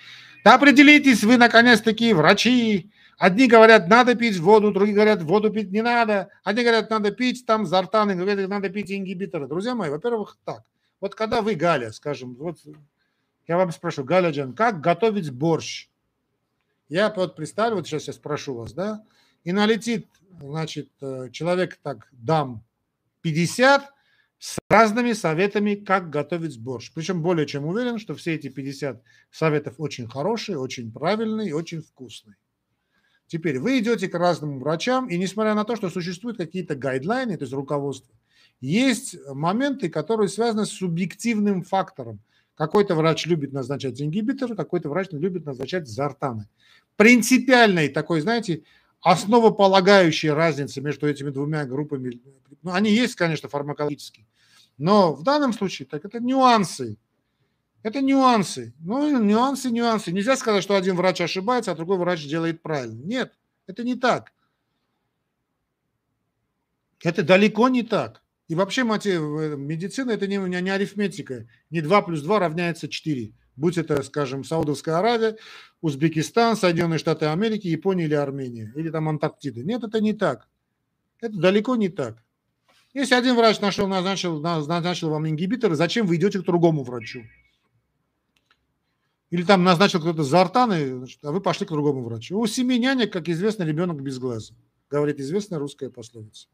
[0.43, 5.82] Да определитесь вы, наконец-таки, врачи, Одни говорят, надо пить воду, другие говорят, воду пить не
[5.82, 6.29] надо.
[6.41, 9.45] Одни говорят, надо пить там зартаны, говорят, надо пить ингибиторы.
[9.45, 10.63] Друзья мои, во-первых, так.
[11.01, 12.60] Вот когда вы, Галя, скажем, вот
[13.45, 15.89] я вам спрошу, Галя Джан, как готовить борщ?
[16.88, 19.03] Я вот представлю, вот сейчас я спрошу вас, да,
[19.43, 20.08] и налетит,
[20.39, 22.63] значит, э, человек так, дам
[23.19, 23.93] 50
[24.38, 26.89] с разными советами, как готовить борщ.
[26.95, 31.82] Причем более чем уверен, что все эти 50 советов очень хорошие, очень правильные и очень
[31.82, 32.38] вкусные.
[33.30, 37.44] Теперь вы идете к разным врачам, и несмотря на то, что существуют какие-то гайдлайны, то
[37.44, 38.12] есть руководство,
[38.60, 42.20] есть моменты, которые связаны с субъективным фактором.
[42.56, 46.50] Какой-то врач любит назначать ингибиторы, какой-то врач любит назначать зартаны.
[46.96, 48.63] Принципиальной такой, знаете,
[49.00, 52.20] основополагающей разницы между этими двумя группами,
[52.63, 54.26] ну, они есть, конечно, фармакологические,
[54.80, 56.98] но в данном случае так это нюансы.
[57.82, 58.74] Это нюансы.
[58.80, 60.12] Ну, нюансы, нюансы.
[60.12, 63.02] Нельзя сказать, что один врач ошибается, а другой врач делает правильно.
[63.04, 63.34] Нет,
[63.68, 64.34] это не так.
[67.04, 68.22] Это далеко не так.
[68.50, 71.48] И вообще медицина это не, не арифметика.
[71.70, 73.32] Не 2 плюс 2 равняется 4.
[73.56, 75.38] Будь это, скажем, Саудовская Аравия,
[75.82, 78.74] Узбекистан, Соединенные Штаты Америки, Япония или Армения.
[78.76, 79.63] Или там Антарктида.
[79.63, 80.48] Нет, это не так.
[81.22, 82.24] Это далеко не так.
[82.94, 87.24] Если один врач нашел, назначил, назначил вам ингибиторы, зачем вы идете к другому врачу?
[89.30, 92.39] Или там назначил кто-то за артаны, а вы пошли к другому врачу.
[92.39, 94.56] У семи нянек, как известно, ребенок без глаза.
[94.89, 96.48] Говорит известная русская пословица.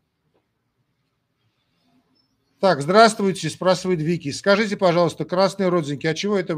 [2.59, 4.31] Так, здравствуйте, спрашивает Вики.
[4.31, 6.55] Скажите, пожалуйста, красные родинки, а чего это,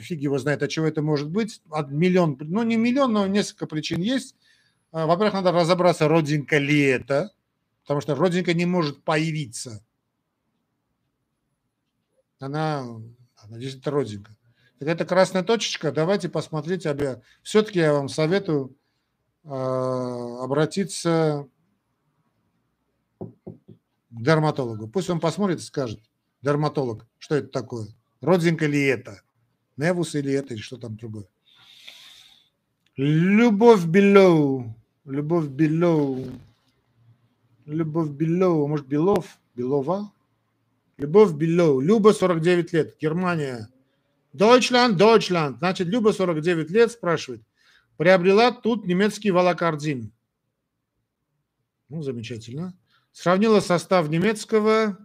[0.00, 1.60] фиг его знает, а чего это может быть?
[1.70, 4.34] От миллион, ну не миллион, но несколько причин есть.
[4.92, 7.32] А, во-первых, надо разобраться, родинка ли это,
[7.82, 9.84] потому что родинка не может появиться.
[12.38, 12.80] Она,
[13.36, 14.34] она это родинка.
[14.80, 15.92] Так это красная точечка.
[15.92, 17.22] Давайте посмотрите.
[17.42, 18.74] Все-таки я вам советую
[19.44, 21.46] э, обратиться
[23.20, 23.26] к
[24.10, 24.88] дерматологу.
[24.88, 26.00] Пусть он посмотрит и скажет,
[26.40, 27.88] дерматолог, что это такое.
[28.22, 29.20] Родинка ли это?
[29.76, 31.26] Невус или это, или что там другое.
[32.96, 34.74] Любовь Белоу.
[35.04, 36.24] Любовь Белоу.
[37.66, 38.66] Любовь Белоу.
[38.66, 39.38] Может, Белов?
[39.54, 40.10] Белова?
[40.96, 41.80] Любовь Белоу.
[41.80, 42.96] Люба, 49 лет.
[42.98, 43.68] Германия.
[44.32, 45.58] Deutschland, Deutschland.
[45.58, 47.42] Значит, Люба, 49 лет, спрашивает.
[47.96, 50.12] Приобрела тут немецкий волокардин.
[51.88, 52.74] Ну, замечательно.
[53.12, 54.96] Сравнила состав немецкого...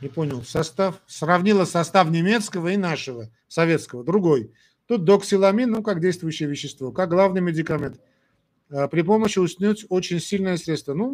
[0.00, 0.44] Не понял.
[0.44, 1.02] Состав.
[1.06, 4.04] Сравнила состав немецкого и нашего, советского.
[4.04, 4.52] Другой.
[4.86, 8.00] Тут доксиламин, ну, как действующее вещество, как главный медикамент.
[8.70, 10.94] А, при помощи уснуть очень сильное средство.
[10.94, 11.12] Ну,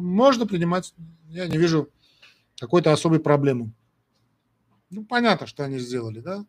[0.00, 0.92] можно принимать.
[1.28, 1.88] Я не вижу
[2.62, 3.72] какой-то особой проблемы.
[4.88, 6.46] Ну, понятно, что они сделали, да?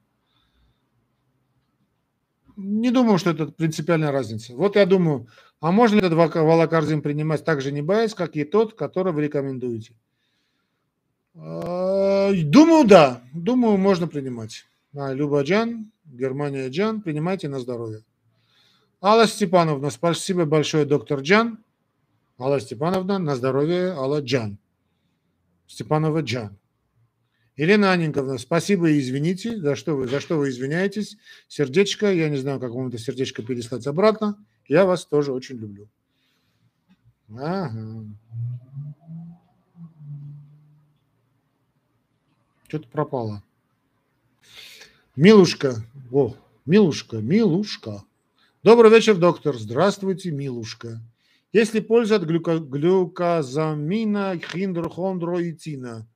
[2.55, 4.53] Не думаю, что это принципиальная разница.
[4.55, 5.27] Вот я думаю,
[5.59, 9.23] а можно ли этот валокарзин принимать так же не боясь, как и тот, который вы
[9.23, 9.95] рекомендуете?
[11.33, 13.23] А, думаю, да.
[13.33, 14.65] Думаю, можно принимать.
[14.95, 18.03] А, Люба Джан, Германия Джан, принимайте на здоровье.
[19.01, 21.57] Алла Степановна, спасибо большое, доктор Джан.
[22.37, 24.59] Алла Степановна, на здоровье, Алла Джан.
[25.73, 26.55] Степанова Джан.
[27.57, 31.17] Елена Аненьковна, спасибо и извините, за что вы, за что вы извиняетесь.
[31.47, 34.37] Сердечко, я не знаю, как вам это сердечко переслать обратно.
[34.67, 35.89] Я вас тоже очень люблю.
[37.29, 38.05] Ага.
[42.67, 43.43] Что-то пропало.
[45.15, 45.75] Милушка.
[46.11, 46.35] О,
[46.67, 48.03] Милушка, Милушка.
[48.61, 49.57] Добрый вечер, доктор.
[49.57, 51.01] Здравствуйте, Милушка.
[51.53, 56.07] Есть ли польза от глюка, глюказамина хиндрохондроитина?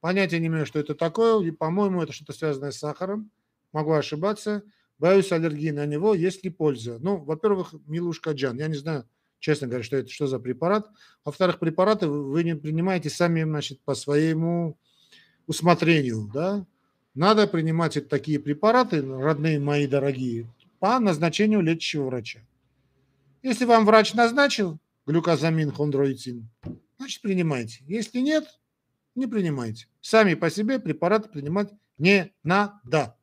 [0.00, 1.44] Понятия не имею, что это такое.
[1.44, 3.30] И, по-моему, это что-то связанное с сахаром.
[3.74, 4.62] Могу ошибаться.
[4.98, 6.14] Боюсь аллергии на него.
[6.14, 6.98] Есть ли польза?
[6.98, 8.58] Ну, во-первых, Милушка Джан.
[8.58, 9.06] Я не знаю,
[9.38, 10.88] честно говоря, что это, что за препарат.
[11.26, 14.78] Во-вторых, препараты вы не принимаете сами, значит, по своему
[15.46, 16.64] усмотрению, да.
[17.14, 22.40] Надо принимать такие препараты, родные мои дорогие, по назначению лечащего врача.
[23.42, 26.48] Если вам врач назначил глюкозамин, хондроитин,
[26.98, 27.84] значит принимайте.
[27.86, 28.58] Если нет,
[29.14, 29.86] не принимайте.
[30.00, 33.16] Сами по себе препараты принимать не надо.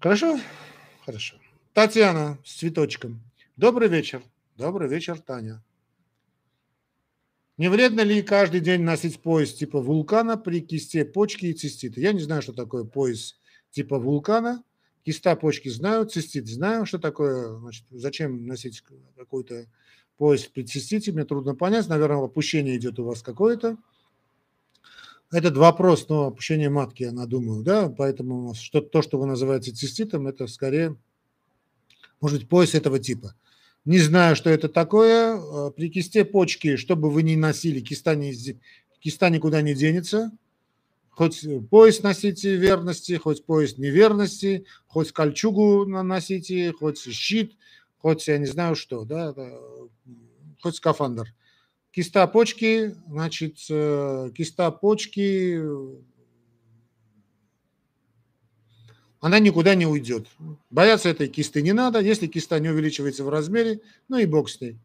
[0.00, 0.38] Хорошо?
[1.04, 1.36] Хорошо.
[1.72, 3.22] Татьяна с цветочком.
[3.56, 4.22] Добрый вечер.
[4.56, 5.62] Добрый вечер, Таня.
[7.58, 12.00] Не вредно ли каждый день носить пояс типа вулкана при кисте почки и цистита?
[12.00, 14.62] Я не знаю, что такое пояс типа вулкана.
[15.06, 18.82] Киста почки знаю, цистит знаю, что такое, значит, зачем носить
[19.16, 19.66] какой-то
[20.16, 21.86] пояс при цистите, мне трудно понять.
[21.86, 23.76] Наверное, опущение идет у вас какое-то.
[25.30, 30.26] Этот вопрос, но опущение матки, я надумаю, да, поэтому что, то, что вы называете циститом,
[30.26, 30.96] это скорее,
[32.20, 33.36] может быть, пояс этого типа.
[33.84, 35.36] Не знаю, что это такое.
[35.36, 38.34] Э, при кисте почки, что бы вы ни носили, киста, не,
[38.98, 40.32] киста никуда не денется.
[41.16, 47.56] Хоть пояс носите верности, хоть пояс неверности, хоть кольчугу наносите, хоть щит,
[47.96, 49.34] хоть я не знаю что, да,
[50.60, 51.34] хоть скафандр.
[51.90, 55.58] Киста почки, значит, э, киста почки,
[59.20, 60.26] она никуда не уйдет.
[60.68, 62.00] Бояться этой кисты не надо.
[62.00, 64.78] Если киста не увеличивается в размере, ну и бог с ней.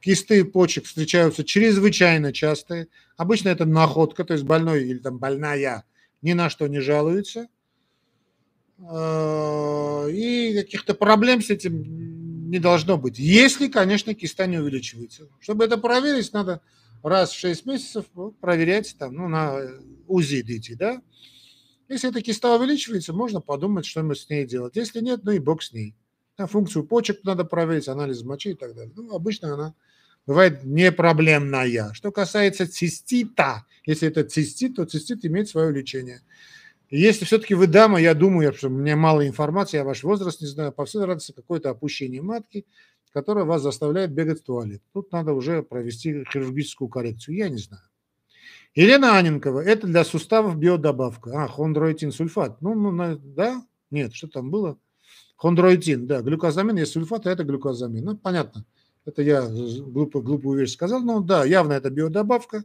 [0.00, 2.86] Кисты почек встречаются чрезвычайно часто.
[3.16, 5.84] Обычно это находка, то есть больной или там больная
[6.22, 7.48] ни на что не жалуется.
[8.78, 13.18] Э, и каких-то проблем с этим не должно быть.
[13.18, 15.28] Если, конечно, киста не увеличивается.
[15.40, 16.60] Чтобы это проверить, надо
[17.02, 18.06] раз в 6 месяцев
[18.40, 19.60] проверять там, ну, на
[20.06, 21.02] УЗИ идти, да.
[21.88, 24.76] Если эта киста увеличивается, можно подумать, что мы с ней делать.
[24.76, 25.94] Если нет, ну и бог с ней.
[26.36, 28.92] Там функцию почек надо проверить, анализ мочи и так далее.
[28.94, 29.74] Ну, обычно она
[30.26, 31.92] бывает не проблемная.
[31.94, 36.20] Что касается цистита, если это цистит, то цистит имеет свое лечение.
[36.90, 40.46] Если все-таки вы дама, я думаю, что у меня мало информации, я ваш возраст не
[40.46, 42.64] знаю, по всей вероятности какое-то опущение матки,
[43.12, 44.82] которое вас заставляет бегать в туалет.
[44.92, 47.82] Тут надо уже провести хирургическую коррекцию, я не знаю.
[48.74, 51.44] Елена Аненкова, это для суставов биодобавка.
[51.44, 52.60] А, хондроитин сульфат.
[52.60, 53.64] Ну, ну, да?
[53.90, 54.78] Нет, что там было?
[55.36, 58.04] Хондроитин, да, глюкозамин есть сульфат, а это глюкозамин.
[58.04, 58.64] Ну, понятно.
[59.04, 62.64] Это я глупо, глупую вещь сказал, но да, явно это биодобавка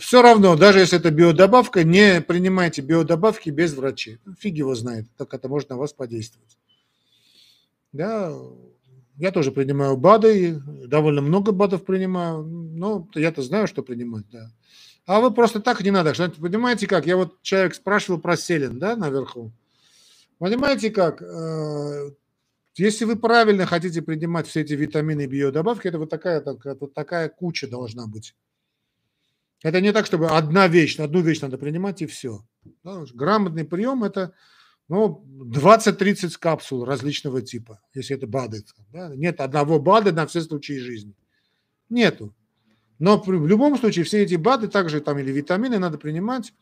[0.00, 4.18] все равно, даже если это биодобавка, не принимайте биодобавки без врачей.
[4.24, 6.58] Ну, фиг его знает, как это может на вас подействовать.
[7.92, 8.32] Да,
[9.16, 14.50] я тоже принимаю БАДы, довольно много БАДов принимаю, но я-то знаю, что принимать, да.
[15.06, 16.12] А вы просто так не надо.
[16.40, 17.06] Понимаете как?
[17.06, 19.52] Я вот человек спрашивал про селен, да, наверху.
[20.42, 21.22] Понимаете как?
[21.22, 22.10] Э,
[22.74, 26.94] если вы правильно хотите принимать все эти витамины и биодобавки, это вот такая, такая, вот
[26.94, 28.34] такая куча должна быть.
[29.62, 32.44] Это не так, чтобы одна вещь, одну вещь надо принимать и все.
[32.82, 33.04] Да?
[33.14, 34.34] Грамотный прием– это
[34.88, 38.64] ну, 20-30 капсул различного типа, если это БАДы.
[38.92, 39.14] Да?
[39.14, 41.14] Нет одного БАДа на все случаи жизни.
[41.88, 42.34] Нету.
[42.98, 46.52] Но в любом случае все эти БАДы также там или витамины надо принимать,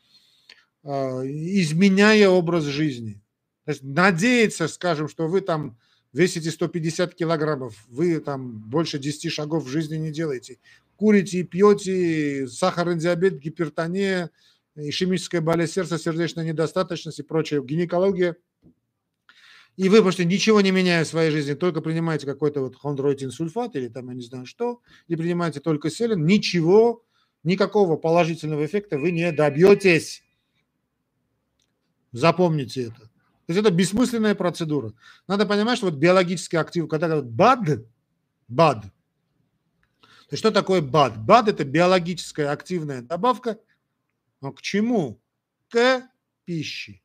[0.82, 3.22] а, изменяя образ жизни.
[3.70, 5.78] Есть надеяться, скажем, что вы там
[6.12, 10.58] весите 150 килограммов, вы там больше 10 шагов в жизни не делаете,
[10.96, 14.30] курите и пьете, сахарный диабет, гипертония,
[14.74, 18.36] ишемическая болезнь сердца, сердечная недостаточность и прочее, гинекология.
[19.76, 23.76] и вы просто ничего не меняя в своей жизни, только принимаете какой-то вот хондроитин сульфат
[23.76, 27.04] или там я не знаю что, и принимаете только селен, ничего,
[27.44, 30.24] никакого положительного эффекта вы не добьетесь.
[32.10, 33.09] Запомните это.
[33.50, 34.92] То есть это бессмысленная процедура.
[35.26, 37.84] Надо понимать, что вот биологически актив, когда говорят БАД,
[38.46, 38.84] БАД,
[40.28, 41.18] то что такое БАД?
[41.18, 43.58] БАД– это биологическая активная добавка.
[44.40, 45.20] Но к чему?
[45.68, 46.08] К
[46.44, 47.02] пище.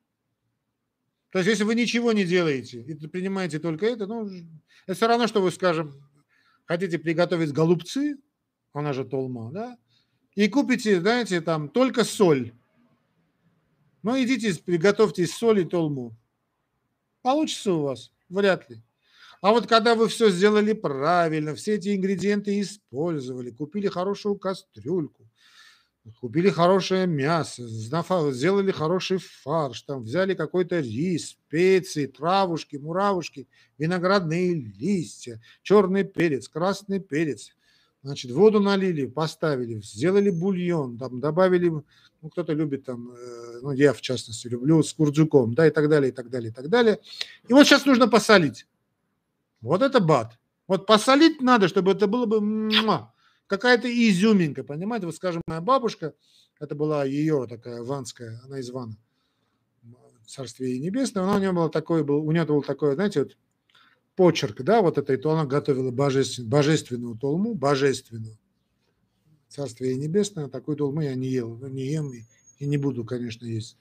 [1.32, 4.30] То есть, если вы ничего не делаете и принимаете только это, ну,
[4.86, 6.00] это все равно, что вы, скажем,
[6.64, 8.18] хотите приготовить голубцы,
[8.72, 9.76] она же толма, да,
[10.36, 12.52] и купите, знаете, там только соль.
[14.04, 16.16] Ну, идите, приготовьте соль и толму.
[17.26, 18.12] Получится у вас?
[18.28, 18.80] Вряд ли.
[19.40, 25.28] А вот когда вы все сделали правильно, все эти ингредиенты использовали, купили хорошую кастрюльку,
[26.20, 35.42] купили хорошее мясо, сделали хороший фарш, там взяли какой-то рис, специи, травушки, муравушки, виноградные листья,
[35.62, 37.55] черный перец, красный перец.
[38.06, 43.92] Значит, воду налили, поставили, сделали бульон, там добавили, ну, кто-то любит там, э, ну, я
[43.92, 47.00] в частности люблю с курдзуком, да, и так далее, и так далее, и так далее.
[47.48, 48.68] И вот сейчас нужно посолить.
[49.60, 50.38] Вот это бат.
[50.68, 52.70] Вот посолить надо, чтобы это было бы
[53.48, 55.06] какая-то изюминка, понимаете?
[55.06, 56.14] Вот, скажем, моя бабушка,
[56.60, 58.96] это была ее такая ванская, она из Вана,
[60.28, 63.36] царствие небесное, она у нее была такой, был, у нее был такой, знаете, вот
[64.16, 68.38] почерк, да, вот это, и то она готовила божественную, божественную толму, божественную.
[69.48, 72.22] Царствие небесное, такой толмы я не ел, не ем и,
[72.58, 73.76] и не буду, конечно, есть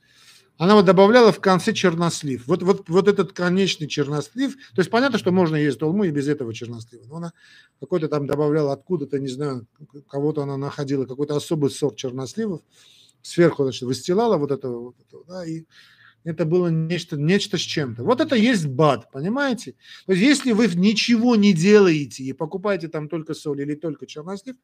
[0.58, 2.48] она вот добавляла в конце чернослив.
[2.48, 6.28] Вот, вот, вот этот конечный чернослив, то есть понятно, что можно есть толму и без
[6.28, 7.34] этого чернослива, но она
[7.80, 9.68] какой-то там добавляла откуда-то, не знаю,
[10.08, 12.62] кого-то она находила, какой-то особый сорт черносливов,
[13.22, 15.66] сверху, значит, выстилала вот это, вот это да, и
[16.26, 18.04] это было нечто, нечто с чем-то.
[18.04, 19.76] Вот это есть бад, понимаете?
[20.06, 24.56] То есть если вы ничего не делаете и покупаете там только соль или только чернослив,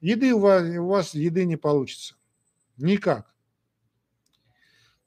[0.00, 2.16] еды у вас, у вас еды не получится.
[2.76, 3.32] Никак.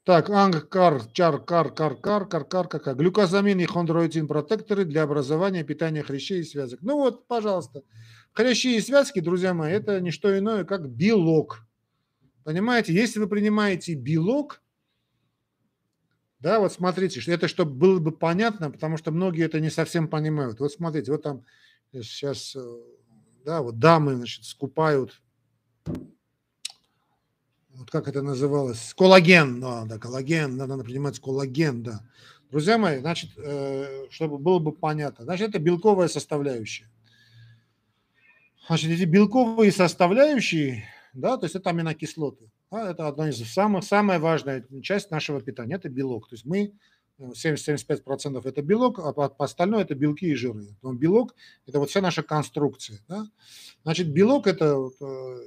[0.04, 2.94] Так, анг, кар, чар, кар, кар, кар, кар, кар, кака.
[2.94, 6.80] Глюкозамин и хондроитин протекторы для образования питания хрящей и связок.
[6.82, 7.82] Ну вот, пожалуйста.
[8.32, 11.66] Хрящи и связки, друзья мои, это не что иное, как белок.
[12.42, 14.62] Понимаете, если вы принимаете белок,
[16.40, 20.58] да, вот смотрите, это чтобы было бы понятно, потому что многие это не совсем понимают.
[20.60, 21.44] Вот смотрите, вот там
[21.92, 22.76] сейчас, э,
[23.44, 25.20] да, вот дамы, значит, скупают
[27.80, 32.02] вот как это называлось, коллаген, да, да, коллаген, надо понимать, коллаген, да.
[32.50, 36.90] Друзья мои, значит, э, чтобы было бы понятно, значит, это белковая составляющая.
[38.66, 40.84] Значит, эти белковые составляющие,
[41.14, 42.50] да, то есть это аминокислоты.
[42.70, 46.28] Да, это одна из самых, самая важная часть нашего питания, это белок.
[46.28, 46.72] То есть мы
[47.18, 50.66] 70-75% это белок, а по остальное это белки и жиры.
[50.82, 51.34] Но белок–
[51.66, 53.00] это вот вся наша конструкция.
[53.08, 53.26] Да?
[53.82, 55.40] Значит, белок– это э,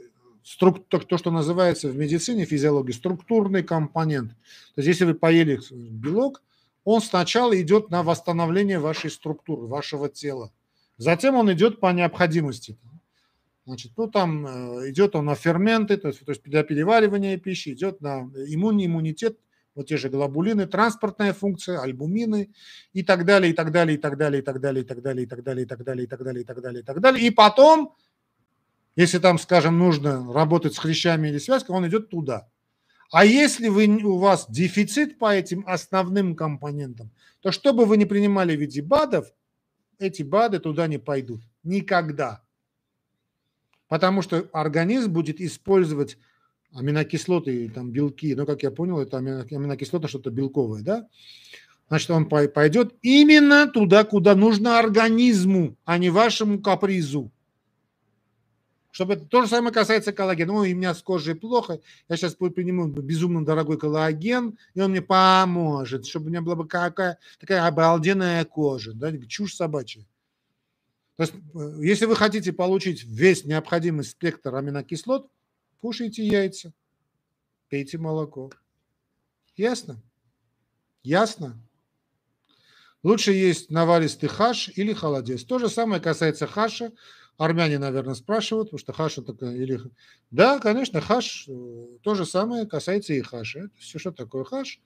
[0.44, 4.32] струк, то, что называется в медицине, физиологии, структурный компонент.
[4.76, 6.44] То есть если вы поели белок,
[6.84, 10.52] он сначала идет на восстановление вашей структуры, вашего тела.
[10.98, 12.78] Затем он идет по необходимости.
[13.66, 17.70] Значит, ну там э, идет он на ферменты, то есть, то есть для переваривания пищи,
[17.70, 19.38] идет на иммунный иммунитет,
[19.74, 22.54] вот те же глобулины, транспортная функция, альбумины
[22.92, 25.24] и так далее, и так далее, и так далее, и так далее, и так далее,
[25.24, 27.26] и так далее, и так далее, и так далее, и так далее, и так далее.
[27.26, 27.96] И потом
[28.96, 32.48] если там, скажем, нужно работать с хрящами или связкой, он идет туда.
[33.12, 37.12] А если вы, у вас дефицит по этим основным компонентам,
[37.42, 39.34] то что бы вы ни принимали в виде БАДов,
[40.00, 41.42] эти БАДы туда не пойдут.
[41.64, 42.43] Никогда.
[43.88, 46.18] Потому что организм будет использовать
[46.74, 51.08] аминокислоты, там белки, ну, как я понял, это аминокислота что-то белковое, да?
[51.90, 57.32] Значит, он пойдет именно туда, куда нужно организму, а не вашему капризу.
[58.90, 60.54] Чтобы то же самое касается коллагена.
[60.54, 61.80] Ой, у меня с кожей плохо,
[62.10, 66.68] я сейчас приму безумно дорогой коллаген, и он мне поможет, чтобы у меня была бы
[66.68, 68.94] какая такая обалденная кожа.
[68.94, 69.12] Да?
[69.28, 70.06] Чушь собачья.
[71.16, 75.30] То есть, э, если вы хотите получить весь необходимый спектр аминокислот,
[75.80, 76.74] кушайте яйца,
[77.70, 78.52] пейте молоко.
[79.56, 80.02] Ясно?
[81.04, 81.62] Ясно?
[83.04, 85.44] Лучше есть наваристый хаш или холодец.
[85.44, 86.94] То же самое касается хаша.
[87.38, 89.82] Армяне, наверное, спрашивают, потому что хаша такая или...
[90.32, 93.60] Да, конечно, хаш, э, то же самое касается и хаша.
[93.60, 94.80] Это все, что такое хаш?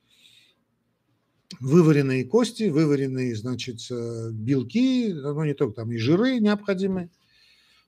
[1.59, 7.09] вываренные кости, вываренные, значит, э, белки, ну, не только там и жиры необходимые.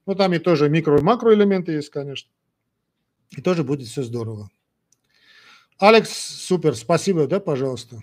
[0.05, 2.31] но там и тоже микро- и макроэлементы есть, конечно.
[3.31, 4.49] И тоже будет все здорово.
[5.77, 8.01] Алекс, супер, спасибо, да, пожалуйста.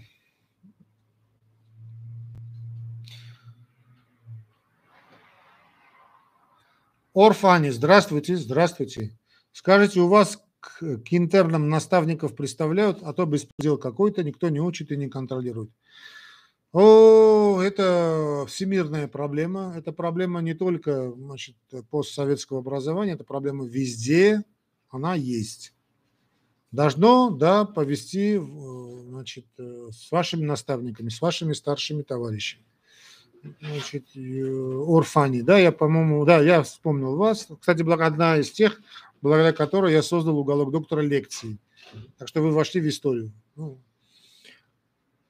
[7.12, 9.18] Орфани, здравствуйте, здравствуйте.
[9.52, 14.90] Скажите, у вас к, к интернам наставников представляют, а то беспредел какой-то, никто не учит
[14.92, 15.70] и не контролирует.
[16.72, 19.72] О, это всемирная проблема.
[19.76, 21.56] Это проблема не только значит,
[21.90, 24.44] постсоветского образования, это проблема везде,
[24.90, 25.72] она есть.
[26.72, 32.66] Должно, да, повести значит, с вашими наставниками, с вашими старшими товарищами.
[33.60, 37.48] Значит, Орфани, да, я, по-моему, да, я вспомнил вас.
[37.60, 38.80] Кстати, одна из тех,
[39.28, 41.58] благодаря которой я создал уголок доктора лекций.
[42.18, 43.32] Так что вы вошли в историю.
[43.54, 43.80] Ну,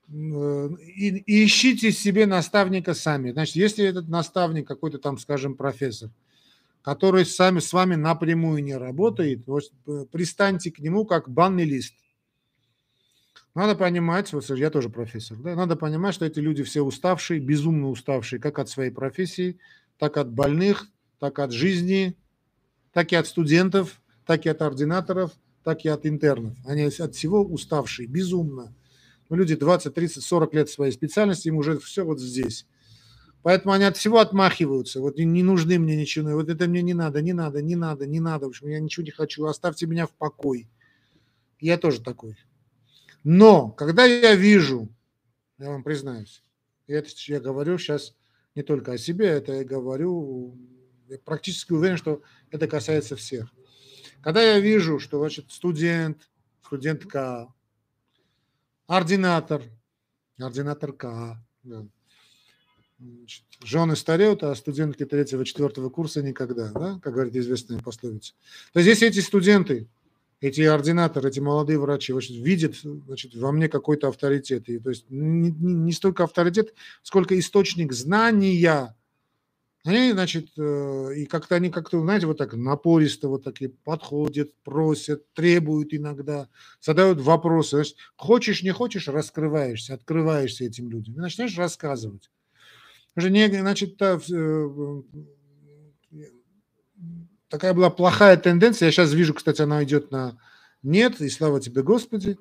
[0.08, 3.32] Э, и, и ищите себе наставника сами.
[3.32, 6.10] Значит, если этот наставник какой-то там, скажем, профессор,
[6.82, 11.94] который сами с вами напрямую не работает, э, пристаньте к нему как банный лист.
[13.54, 17.88] Надо понимать, вот я тоже профессор, да, надо понимать, что эти люди все уставшие, безумно
[17.88, 19.58] уставшие, как от своей профессии,
[19.98, 20.88] так от больных,
[21.18, 22.16] так от жизни,
[22.96, 25.30] так и от студентов, так и от ординаторов,
[25.62, 26.56] так и от интернов.
[26.64, 28.74] Они от всего уставшие, безумно.
[29.28, 32.66] Ну, люди 20, 30, 40 лет своей специальности, им уже все вот здесь.
[33.42, 35.02] Поэтому они от всего отмахиваются.
[35.02, 36.30] Вот не, нужны мне ничего.
[36.30, 38.46] Вот это мне не надо, не надо, не надо, не надо.
[38.46, 39.44] В общем, я ничего не хочу.
[39.44, 40.66] Оставьте меня в покой.
[41.60, 42.38] Я тоже такой.
[43.24, 44.88] Но когда я вижу,
[45.58, 46.42] я вам признаюсь,
[46.86, 48.14] это я говорю сейчас
[48.54, 50.56] не только о себе, это я говорю,
[51.08, 53.52] я практически уверен, что это касается всех.
[54.20, 56.28] Когда я вижу, что значит, студент,
[56.64, 57.52] студентка,
[58.86, 59.62] ординатор,
[60.38, 61.36] ординатор К.
[61.62, 61.86] Да.
[62.98, 68.32] Значит, жены стареют, а студентки третьего, четвертого курса никогда, да, как говорит известная пословица.
[68.72, 69.86] То есть если эти студенты,
[70.40, 75.04] эти ординаторы, эти молодые врачи значит, видят значит, во мне какой-то авторитет, и, то есть
[75.10, 78.96] не, не, не столько авторитет, сколько источник знания,
[79.86, 85.32] они, значит, э, и как-то они как-то, знаете, вот так напористо вот такие подходят, просят,
[85.32, 86.48] требуют иногда,
[86.80, 87.76] задают вопросы.
[87.76, 91.14] Значит, хочешь, не хочешь, раскрываешься, открываешься этим людям.
[91.14, 92.30] И начинаешь рассказывать.
[93.16, 95.02] Уже не, значит, та, э,
[97.48, 98.86] такая была плохая тенденция.
[98.86, 100.38] Я сейчас вижу, кстати, она идет на
[100.82, 102.38] нет, и слава тебе, Господи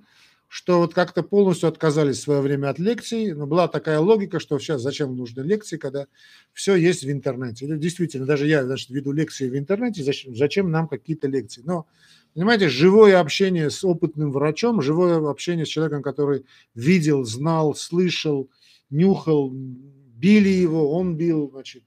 [0.48, 4.58] что вот как-то полностью отказались в свое время от лекций, но была такая логика, что
[4.60, 6.08] сейчас зачем нужны лекции, когда
[6.54, 7.66] все есть в интернете.
[7.66, 11.62] Или действительно, даже я значит, веду лекции в интернете, зачем, зачем нам какие-то лекции?
[11.66, 11.88] Но,
[12.34, 18.50] понимаете, живое общение с опытным врачом, живое общение с человеком, который видел, знал, слышал,
[18.90, 21.84] нюхал, били его, он бил, значит,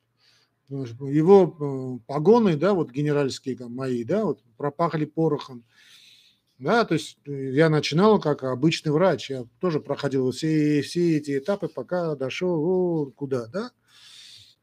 [0.69, 5.65] его э, погоны, да, вот генеральские там, мои, да, вот пропахли порохом,
[6.59, 11.39] да, то есть э, я начинал как обычный врач, я тоже проходил все, все эти
[11.39, 13.71] этапы, пока дошел о, куда, да.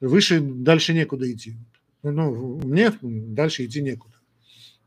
[0.02, 1.56] Выше, дальше некуда идти.
[2.04, 4.16] Ну, мне дальше идти некуда.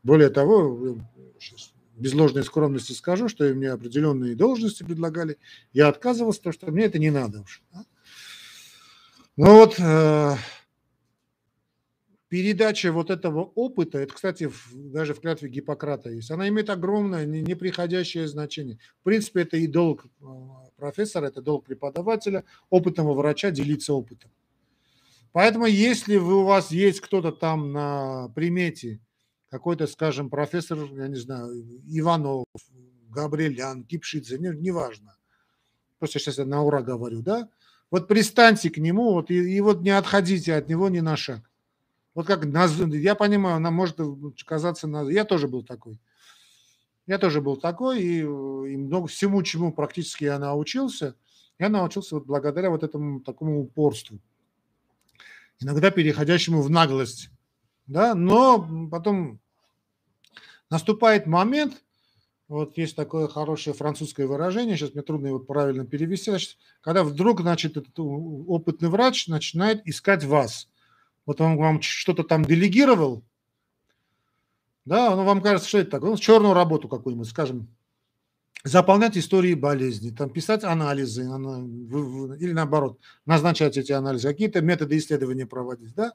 [0.03, 0.99] Более того,
[1.39, 5.37] сейчас без ложной скромности скажу, что мне определенные должности предлагали,
[5.73, 7.61] я отказывался, потому что мне это не надо уж.
[7.73, 7.83] Да?
[9.35, 10.35] Ну вот, э,
[12.29, 17.25] передача вот этого опыта, это, кстати, в, даже в клятве Гиппократа есть, она имеет огромное
[17.25, 18.77] неприходящее значение.
[19.01, 24.31] В принципе, это и долг а, профессора, это долг преподавателя, опытного врача делиться опытом.
[25.31, 28.99] Поэтому, если вы, у вас есть кто-то там на примете,
[29.49, 31.51] какой-то, скажем, профессор, я не знаю,
[31.87, 32.45] Иванов,
[33.09, 35.15] Габриэлян, Кипшидзе, не, неважно.
[35.97, 37.49] Просто сейчас я на ура говорю, да?
[37.91, 41.48] Вот пристаньте к нему, вот, и, и вот не отходите от него ни на шаг.
[42.19, 43.97] Вот как, я понимаю, она может
[44.45, 45.97] казаться, я тоже был такой.
[47.07, 51.15] Я тоже был такой, и, и много всему, чему практически я научился,
[51.59, 54.19] я научился вот благодаря вот этому такому упорству,
[55.61, 57.29] иногда переходящему в наглость,
[57.87, 59.39] да, но потом
[60.69, 61.81] наступает момент,
[62.49, 67.39] вот есть такое хорошее французское выражение, сейчас мне трудно его правильно перевести, значит, когда вдруг,
[67.39, 70.67] значит, этот опытный врач начинает искать вас–
[71.29, 73.23] вот он вам что-то там делегировал,
[74.83, 77.67] да, он вам кажется, что это такое, ну, черную работу какую-нибудь, скажем,
[78.63, 85.93] заполнять истории болезни, там писать анализы, или наоборот, назначать эти анализы, какие-то методы исследования проводить,
[85.93, 86.13] да.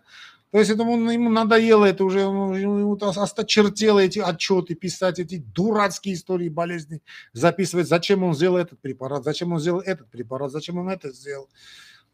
[0.50, 6.48] То есть этому, ему надоело, это уже ему осточертело эти отчеты, писать эти дурацкие истории
[6.48, 7.02] болезни,
[7.32, 11.48] записывать, зачем он сделал этот препарат, зачем он сделал этот препарат, зачем он это сделал.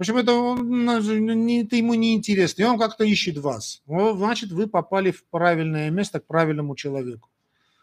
[0.01, 3.83] В общем, это, это ему не интересно, и он как-то ищет вас.
[3.87, 7.29] Значит, вы попали в правильное место к правильному человеку.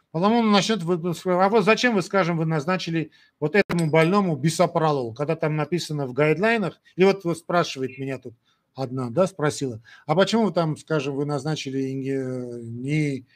[0.10, 5.36] Потому он начнет, а вот зачем вы, скажем, вы назначили вот этому больному бисопролол, когда
[5.36, 8.34] там написано в гайдлайнах, и вот спрашивает меня тут
[8.74, 13.28] одна, да, спросила, а почему вы там, скажем, вы назначили не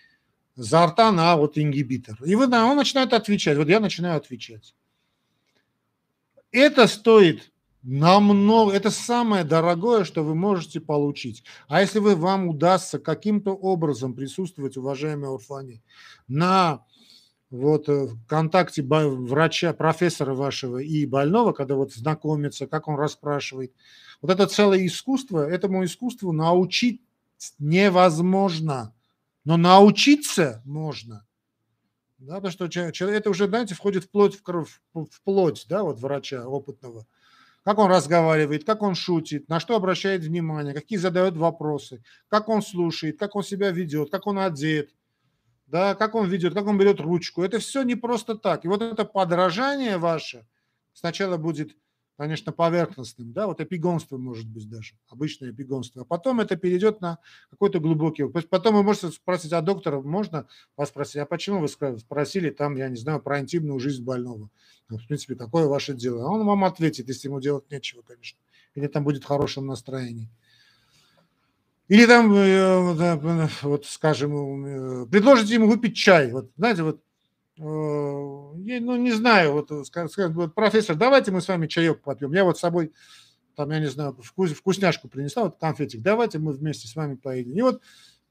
[0.56, 2.18] зартан, а вот ингибитор?
[2.24, 4.74] И вы, он начинает отвечать, вот я начинаю отвечать.
[6.52, 7.52] Это стоит
[7.84, 11.44] намного, это самое дорогое, что вы можете получить.
[11.68, 15.82] А если вы, вам удастся каким-то образом присутствовать, уважаемые Урфани,
[16.28, 16.86] на
[17.50, 23.74] вот э, в контакте врача, профессора вашего и больного, когда вот знакомится, как он расспрашивает,
[24.22, 27.02] вот это целое искусство, этому искусству научить
[27.60, 28.94] невозможно,
[29.44, 31.26] но научиться можно.
[32.20, 32.66] Да, потому что
[33.06, 37.08] это уже, знаете, входит вплоть в, кровь, в плоть, да, вот врача опытного.
[37.64, 42.62] Как он разговаривает, как он шутит, на что обращает внимание, какие задает вопросы, как он
[42.62, 44.90] слушает, как он себя ведет, как он одет,
[45.68, 47.44] да, как он ведет, как он берет ручку.
[47.44, 48.66] Это все не просто так.
[48.66, 50.48] И вот это подражание ваше
[50.94, 51.78] сначала будет
[52.22, 57.18] конечно, поверхностным, да, вот эпигонство может быть даже, обычное эпигонство, а потом это перейдет на
[57.50, 60.46] какой-то глубокий, потом вы можете спросить, а доктора можно
[60.78, 64.52] вас спросить, а почему вы спросили там, я не знаю, про интимную жизнь больного,
[64.88, 68.38] ну, в принципе, такое ваше дело, а он вам ответит, если ему делать нечего, конечно,
[68.76, 70.30] или там будет в хорошем настроении.
[71.88, 73.18] Или там, э,
[73.64, 76.32] вот скажем, э, предложите ему выпить чай.
[76.32, 77.11] Вот, знаете, вот Э,
[77.62, 82.34] я, ну, не знаю, вот, э, скажем, вот, профессор, давайте мы с вами чаек попьем.
[82.34, 82.92] Я вот с собой,
[83.56, 87.54] там, я не знаю, вкус, вкусняшку принесла, вот конфетик, давайте мы вместе с вами поедем.
[87.54, 87.82] И вот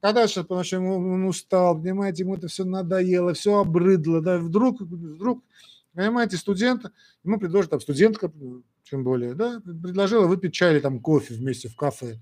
[0.01, 4.81] когда сейчас, потому что он устал, понимаете, ему это все надоело, все обрыдло, да, вдруг,
[4.81, 5.43] вдруг,
[5.93, 6.91] понимаете, студент,
[7.23, 8.31] ему предложит, там, студентка,
[8.83, 12.19] тем более, да, предложила выпить чай или там кофе вместе в кафе.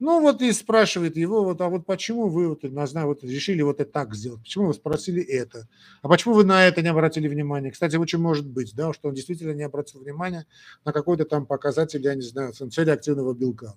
[0.00, 3.80] Ну вот и спрашивает его, вот, а вот почему вы вот, знаю, вот решили вот
[3.80, 4.40] это так сделать?
[4.40, 5.68] Почему вы спросили это?
[6.00, 7.70] А почему вы на это не обратили внимания?
[7.70, 10.46] Кстати, очень может быть, да, что он действительно не обратил внимания
[10.86, 13.74] на какой-то там показатель, я не знаю, цели активного белка.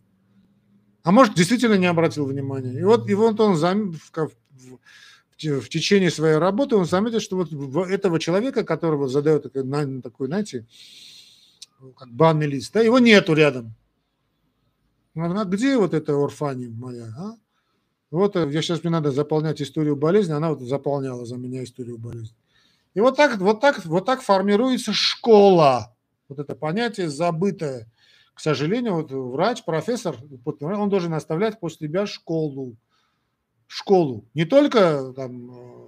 [1.03, 2.80] А может, действительно не обратил внимания.
[2.80, 3.91] И вот, и вот он зам...
[3.91, 4.80] в, в,
[5.38, 7.51] в течение своей работы он заметил, что вот
[7.89, 9.51] этого человека, которого задает
[10.01, 10.65] такой, знаете,
[11.97, 13.76] как банный лист, да, его нету рядом.
[15.16, 17.36] А где вот эта орфани моя, а?
[18.09, 21.97] Вот э, я сейчас мне надо заполнять историю болезни, она вот заполняла за меня историю
[21.97, 22.36] болезни.
[22.93, 25.95] И вот так, вот так, вот так формируется школа.
[26.30, 27.91] Вот это понятие забытое.
[28.34, 32.76] К сожалению, вот врач, профессор, он должен оставлять после себя школу.
[33.68, 34.26] Школу.
[34.34, 35.84] Не только там, э,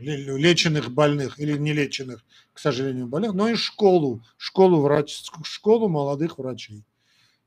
[0.00, 4.22] леченых больных или не леченых, к сожалению, больных, но и школу.
[4.36, 6.84] Школу, врач, школу молодых врачей.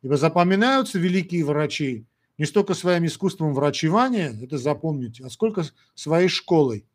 [0.05, 2.05] Ибо запоминаются великие врачи
[2.37, 5.63] не столько своим искусством врачевания, это запомните, а сколько
[5.95, 6.85] своей школой.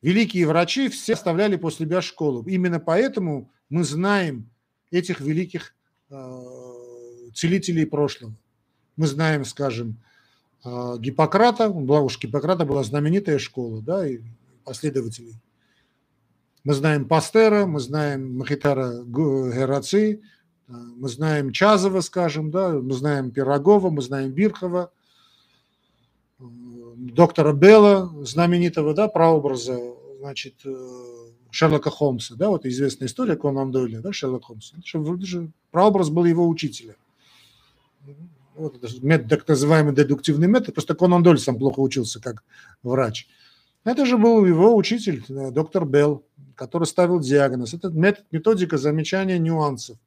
[0.00, 2.44] Великие врачи все оставляли после себя школу.
[2.44, 4.48] Именно поэтому мы знаем
[4.92, 5.74] этих великих
[6.08, 6.40] э,
[7.34, 8.32] целителей прошлого.
[8.94, 10.00] Мы знаем, скажем,
[10.64, 14.20] э, Гиппократа, была уж Гиппократа была знаменитая школа, да, и
[14.62, 15.34] последователей.
[16.62, 20.22] Мы знаем Пастера, мы знаем Махитара Гераци,
[20.68, 24.90] мы знаем Чазова, скажем, да, мы знаем Пирогова, мы знаем Бирхова,
[26.38, 26.44] э,
[26.96, 29.78] доктора Белла, знаменитого, да, прообраза,
[30.20, 31.04] значит, э,
[31.50, 34.72] Шерлока Холмса, да, вот известная история Конан Дойля, да, Шерлок Холмс.
[35.70, 36.96] Прообраз был его учителя.
[38.56, 42.42] Вот метод, так называемый дедуктивный метод, просто Конан Дойль сам плохо учился как
[42.82, 43.28] врач.
[43.84, 47.74] Это же был его учитель, э, доктор Белл, который ставил диагноз.
[47.74, 49.98] Это метод, методика замечания нюансов.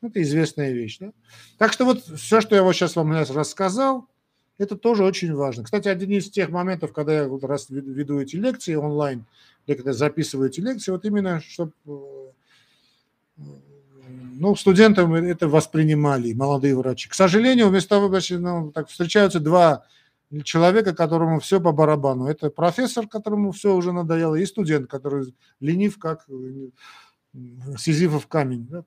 [0.00, 0.98] Это известная вещь.
[1.00, 1.12] Да?
[1.58, 4.06] Так что вот все, что я вот сейчас вам рассказал,
[4.58, 5.64] это тоже очень важно.
[5.64, 9.24] Кстати, один из тех моментов, когда я вот раз веду эти лекции онлайн,
[9.66, 11.92] или когда записываю эти лекции, вот именно, чтобы э,
[13.36, 17.08] ну, студентам это воспринимали, молодые врачи.
[17.08, 19.84] К сожалению, вместо того, ну, так встречаются два
[20.44, 22.26] человека, которому все по барабану.
[22.26, 26.68] Это профессор, которому все уже надоело, и студент, который ленив, как э,
[27.78, 28.66] Сизифов камень.
[28.68, 28.84] Да?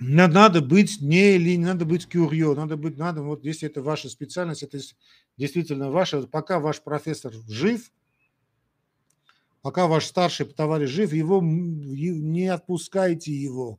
[0.00, 4.08] Надо быть не или не надо быть кюрье, надо быть, надо, вот если это ваша
[4.08, 4.78] специальность, это
[5.36, 7.90] действительно ваша, пока ваш профессор жив,
[9.62, 13.78] пока ваш старший товарищ жив, его не отпускайте его.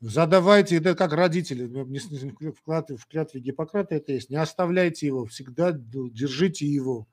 [0.00, 7.06] Задавайте, это как родители, в клятве Гиппократа это есть, не оставляйте его, всегда держите его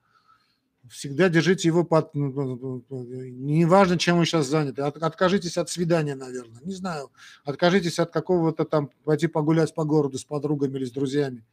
[0.89, 2.13] всегда держите его под...
[2.13, 4.81] Ну, ну, ну, неважно, чем вы сейчас заняты.
[4.81, 6.61] От, откажитесь от свидания, наверное.
[6.63, 7.11] Не знаю.
[7.43, 11.45] Откажитесь от какого-то там пойти погулять по городу с подругами или с друзьями.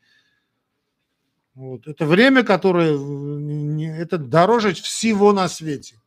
[1.55, 1.87] Вот.
[1.87, 2.93] Это время, которое...
[4.01, 6.01] Это дороже всего на свете.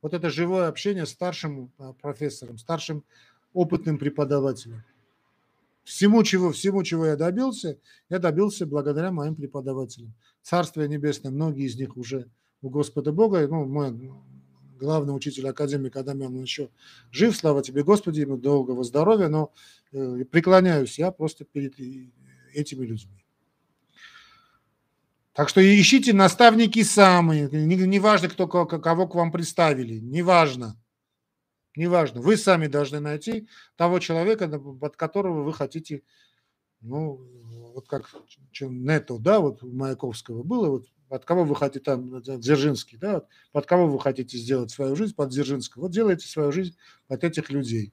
[0.00, 3.04] Вот это живое общение с старшим а, профессором, старшим
[3.52, 4.84] опытным преподавателем.
[5.82, 10.14] Всему чего, всему, чего я добился, я добился благодаря моим преподавателям.
[10.42, 12.28] Царствие Небесное, многие из них уже
[12.62, 14.12] у Господа Бога, ну, мой
[14.78, 16.70] главный учитель академик Адамян, он еще
[17.10, 19.52] жив, слава тебе, Господи, ему долгого здоровья, но
[19.92, 21.74] э, преклоняюсь я просто перед
[22.54, 23.24] этими людьми.
[25.32, 30.76] Так что ищите наставники самые, неважно, не кто кого к вам представили, неважно.
[31.76, 32.20] Неважно.
[32.20, 33.46] Вы сами должны найти
[33.76, 36.02] того человека, под которого вы хотите,
[36.80, 37.20] ну,
[37.72, 38.10] вот как
[38.60, 43.66] Нету, да, вот у Маяковского было, вот под кого вы хотите, там, Дзержинский, да, под
[43.66, 45.82] кого вы хотите сделать свою жизнь, под Дзержинского.
[45.82, 47.92] Вот делайте свою жизнь под этих людей.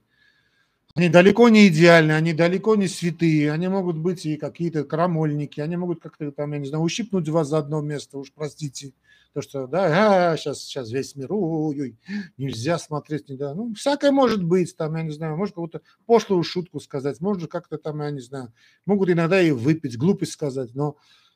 [0.95, 5.75] Они далеко не идеальны, они далеко не святые, они могут быть и какие-то крамольники, они
[5.75, 8.93] могут как-то там, я не знаю, ущипнуть вас за одно место, уж простите.
[9.33, 11.97] То, что, да, а, сейчас, сейчас весь мир, ой, ой,
[12.37, 13.53] нельзя смотреть, не да.
[13.53, 17.77] Ну, всякое может быть, там, я не знаю, может какую-то пошлую шутку сказать, может как-то
[17.77, 18.53] там, я не знаю,
[18.85, 20.95] могут иногда и выпить, глупость сказать, но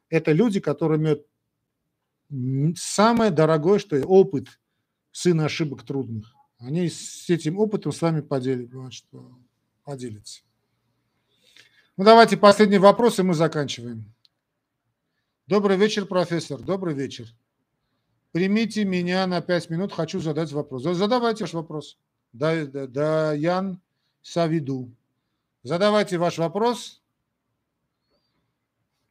[0.10, 1.26] это люди, которые имеют
[2.76, 4.60] самое дорогое, что опыт
[5.12, 6.34] сына ошибок трудных.
[6.60, 9.06] Они с этим опытом с вами поделят, значит,
[9.84, 10.42] поделятся.
[11.98, 14.14] Ну, давайте последний вопрос, и мы заканчиваем.
[15.48, 16.62] Добрый вечер, профессор.
[16.62, 17.28] Добрый вечер.
[18.32, 20.84] Примите меня на пять минут, хочу задать вопрос.
[20.84, 21.98] Задавайте ваш вопрос.
[22.32, 23.82] Да, да, да, Ян
[24.22, 24.92] Савиду.
[25.64, 26.99] Задавайте ваш вопрос.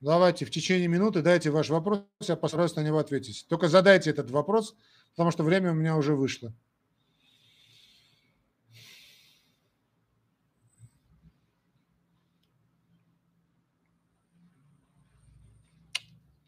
[0.00, 3.46] Давайте в течение минуты дайте ваш вопрос, я постараюсь на него ответить.
[3.48, 4.76] Только задайте этот вопрос,
[5.10, 6.52] потому что время у меня уже вышло.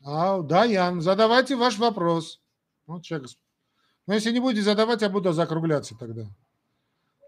[0.05, 2.41] А, да, Ян, задавайте ваш вопрос.
[2.87, 3.31] Вот человек.
[4.07, 6.27] Но если не будете задавать, я буду закругляться тогда.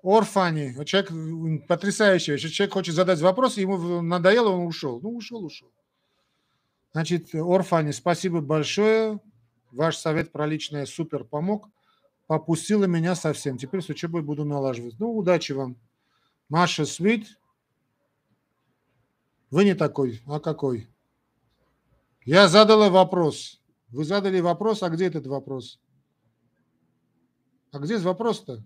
[0.02, 0.84] Орфани.
[0.84, 2.32] Человек потрясающий.
[2.32, 5.00] Если человек хочет задать вопрос, ему надоело, он ушел.
[5.00, 5.70] Ну, ушел, ушел.
[6.93, 9.18] Значит, Орфани, спасибо большое.
[9.70, 11.68] Ваш совет про личное супер помог.
[12.26, 13.57] Попустила меня совсем.
[13.57, 14.99] Теперь с учебой буду налаживать.
[14.99, 15.76] Ну, удачи вам.
[16.49, 17.38] Маша Свит.
[19.51, 20.20] Вы не такой.
[20.26, 20.88] А какой?
[22.24, 23.61] Я задала вопрос.
[23.88, 25.80] Вы задали вопрос, а где этот вопрос?
[27.72, 28.62] А где вопрос-то?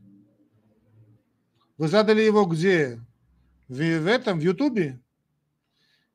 [1.78, 3.00] Вы задали его где?
[3.68, 5.00] В, в этом, в Ютубе?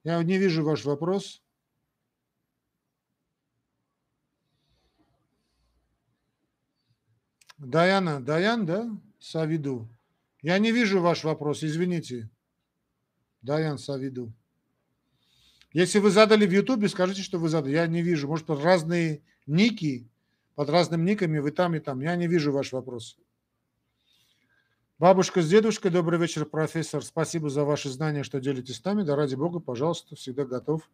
[0.04, 1.42] Я не вижу ваш вопрос.
[7.62, 8.90] Даяна, Даян, да?
[9.20, 9.88] Савиду.
[10.42, 12.28] Я не вижу ваш вопрос, извините.
[13.44, 14.34] Даян Савиду.
[15.72, 17.74] Если вы задали в Ютубе, скажите, что вы задали.
[17.74, 18.28] Я не вижу.
[18.28, 20.10] Может, под разные ники,
[20.56, 22.02] под разными никами вы там и там.
[22.02, 23.20] Я не вижу ваш вопрос.
[24.98, 27.04] Бабушка с дедушкой, добрый вечер, профессор.
[27.04, 29.04] Спасибо за ваши знания, что делитесь с нами.
[29.04, 30.90] Да ради бога, пожалуйста, всегда готов.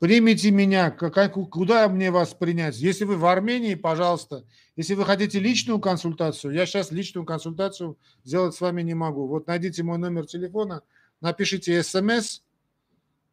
[0.00, 2.78] Примите меня, как, куда мне вас принять?
[2.78, 4.46] Если вы в Армении, пожалуйста.
[4.74, 9.26] Если вы хотите личную консультацию, я сейчас личную консультацию сделать с вами не могу.
[9.26, 10.80] Вот найдите мой номер телефона,
[11.20, 12.40] напишите смс,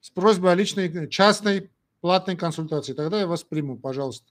[0.01, 2.91] с просьбой о личной, частной, платной консультации.
[2.91, 4.27] Тогда я вас приму, пожалуйста.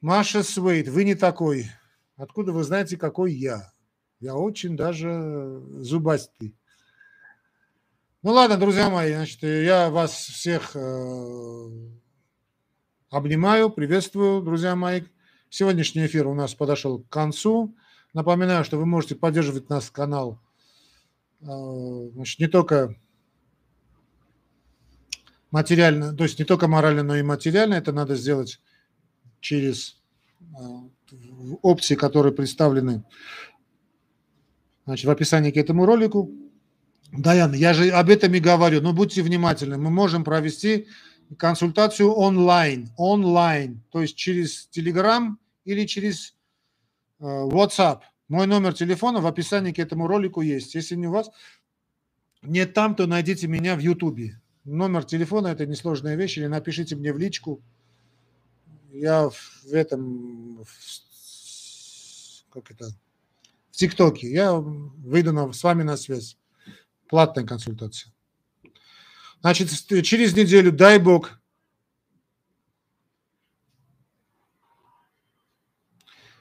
[0.00, 1.66] Маша Свейт, вы не такой.
[2.16, 3.72] Откуда вы знаете, какой я?
[4.20, 6.54] Я очень даже зубастый.
[8.22, 11.64] Ну ладно, друзья мои, значит, я вас всех э,
[13.08, 15.04] обнимаю, приветствую, друзья мои.
[15.48, 17.74] Сегодняшний эфир у нас подошел к концу.
[18.12, 20.38] Напоминаю, что вы можете поддерживать наш канал
[21.40, 21.46] э,
[22.12, 22.94] значит, не только
[25.50, 27.72] материально, то есть не только морально, но и материально.
[27.72, 28.60] Это надо сделать
[29.40, 29.96] через
[30.40, 31.14] э,
[31.62, 33.02] опции, которые представлены
[34.84, 36.30] значит, в описании к этому ролику.
[37.12, 39.76] Даян, я же об этом и говорю, но будьте внимательны.
[39.78, 40.86] Мы можем провести
[41.36, 46.34] консультацию онлайн, онлайн, то есть через Telegram или через
[47.18, 48.00] э, WhatsApp.
[48.28, 50.74] Мой номер телефона в описании к этому ролику есть.
[50.74, 51.30] Если не у вас
[52.42, 54.32] нет там, то найдите меня в YouTube.
[54.64, 57.60] Номер телефона– это несложная вещь, или напишите мне в личку.
[58.92, 62.86] Я в этом, в, как это,
[63.70, 64.30] в ТикТоке.
[64.30, 66.36] Я выйду на, с вами на связь.
[67.10, 68.14] Платная консультация.
[69.40, 69.68] Значит,
[70.04, 71.40] через неделю, дай бог,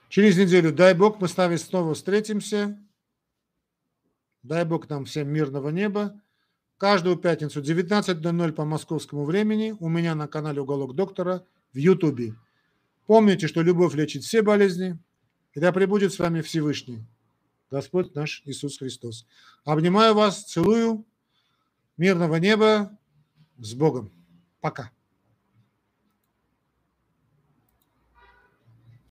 [0.10, 2.80] через неделю, дай бог, мы с вами снова встретимся.
[4.44, 6.22] Дай бог нам всем мирного неба.
[6.78, 11.44] Каждую пятницу 19.00 по московскому времени у меня на канале «Уголок доктора»
[11.74, 12.36] в Ютубе.
[13.08, 15.00] Помните, что любовь лечит все болезни.
[15.56, 17.08] И да пребудет с вами Всевышний.
[17.72, 19.28] Господь наш Иисус Христос.
[19.64, 21.06] Обнимаю вас, целую.
[21.98, 22.98] Мирного неба.
[23.58, 24.12] С Богом.
[24.62, 24.92] Пока.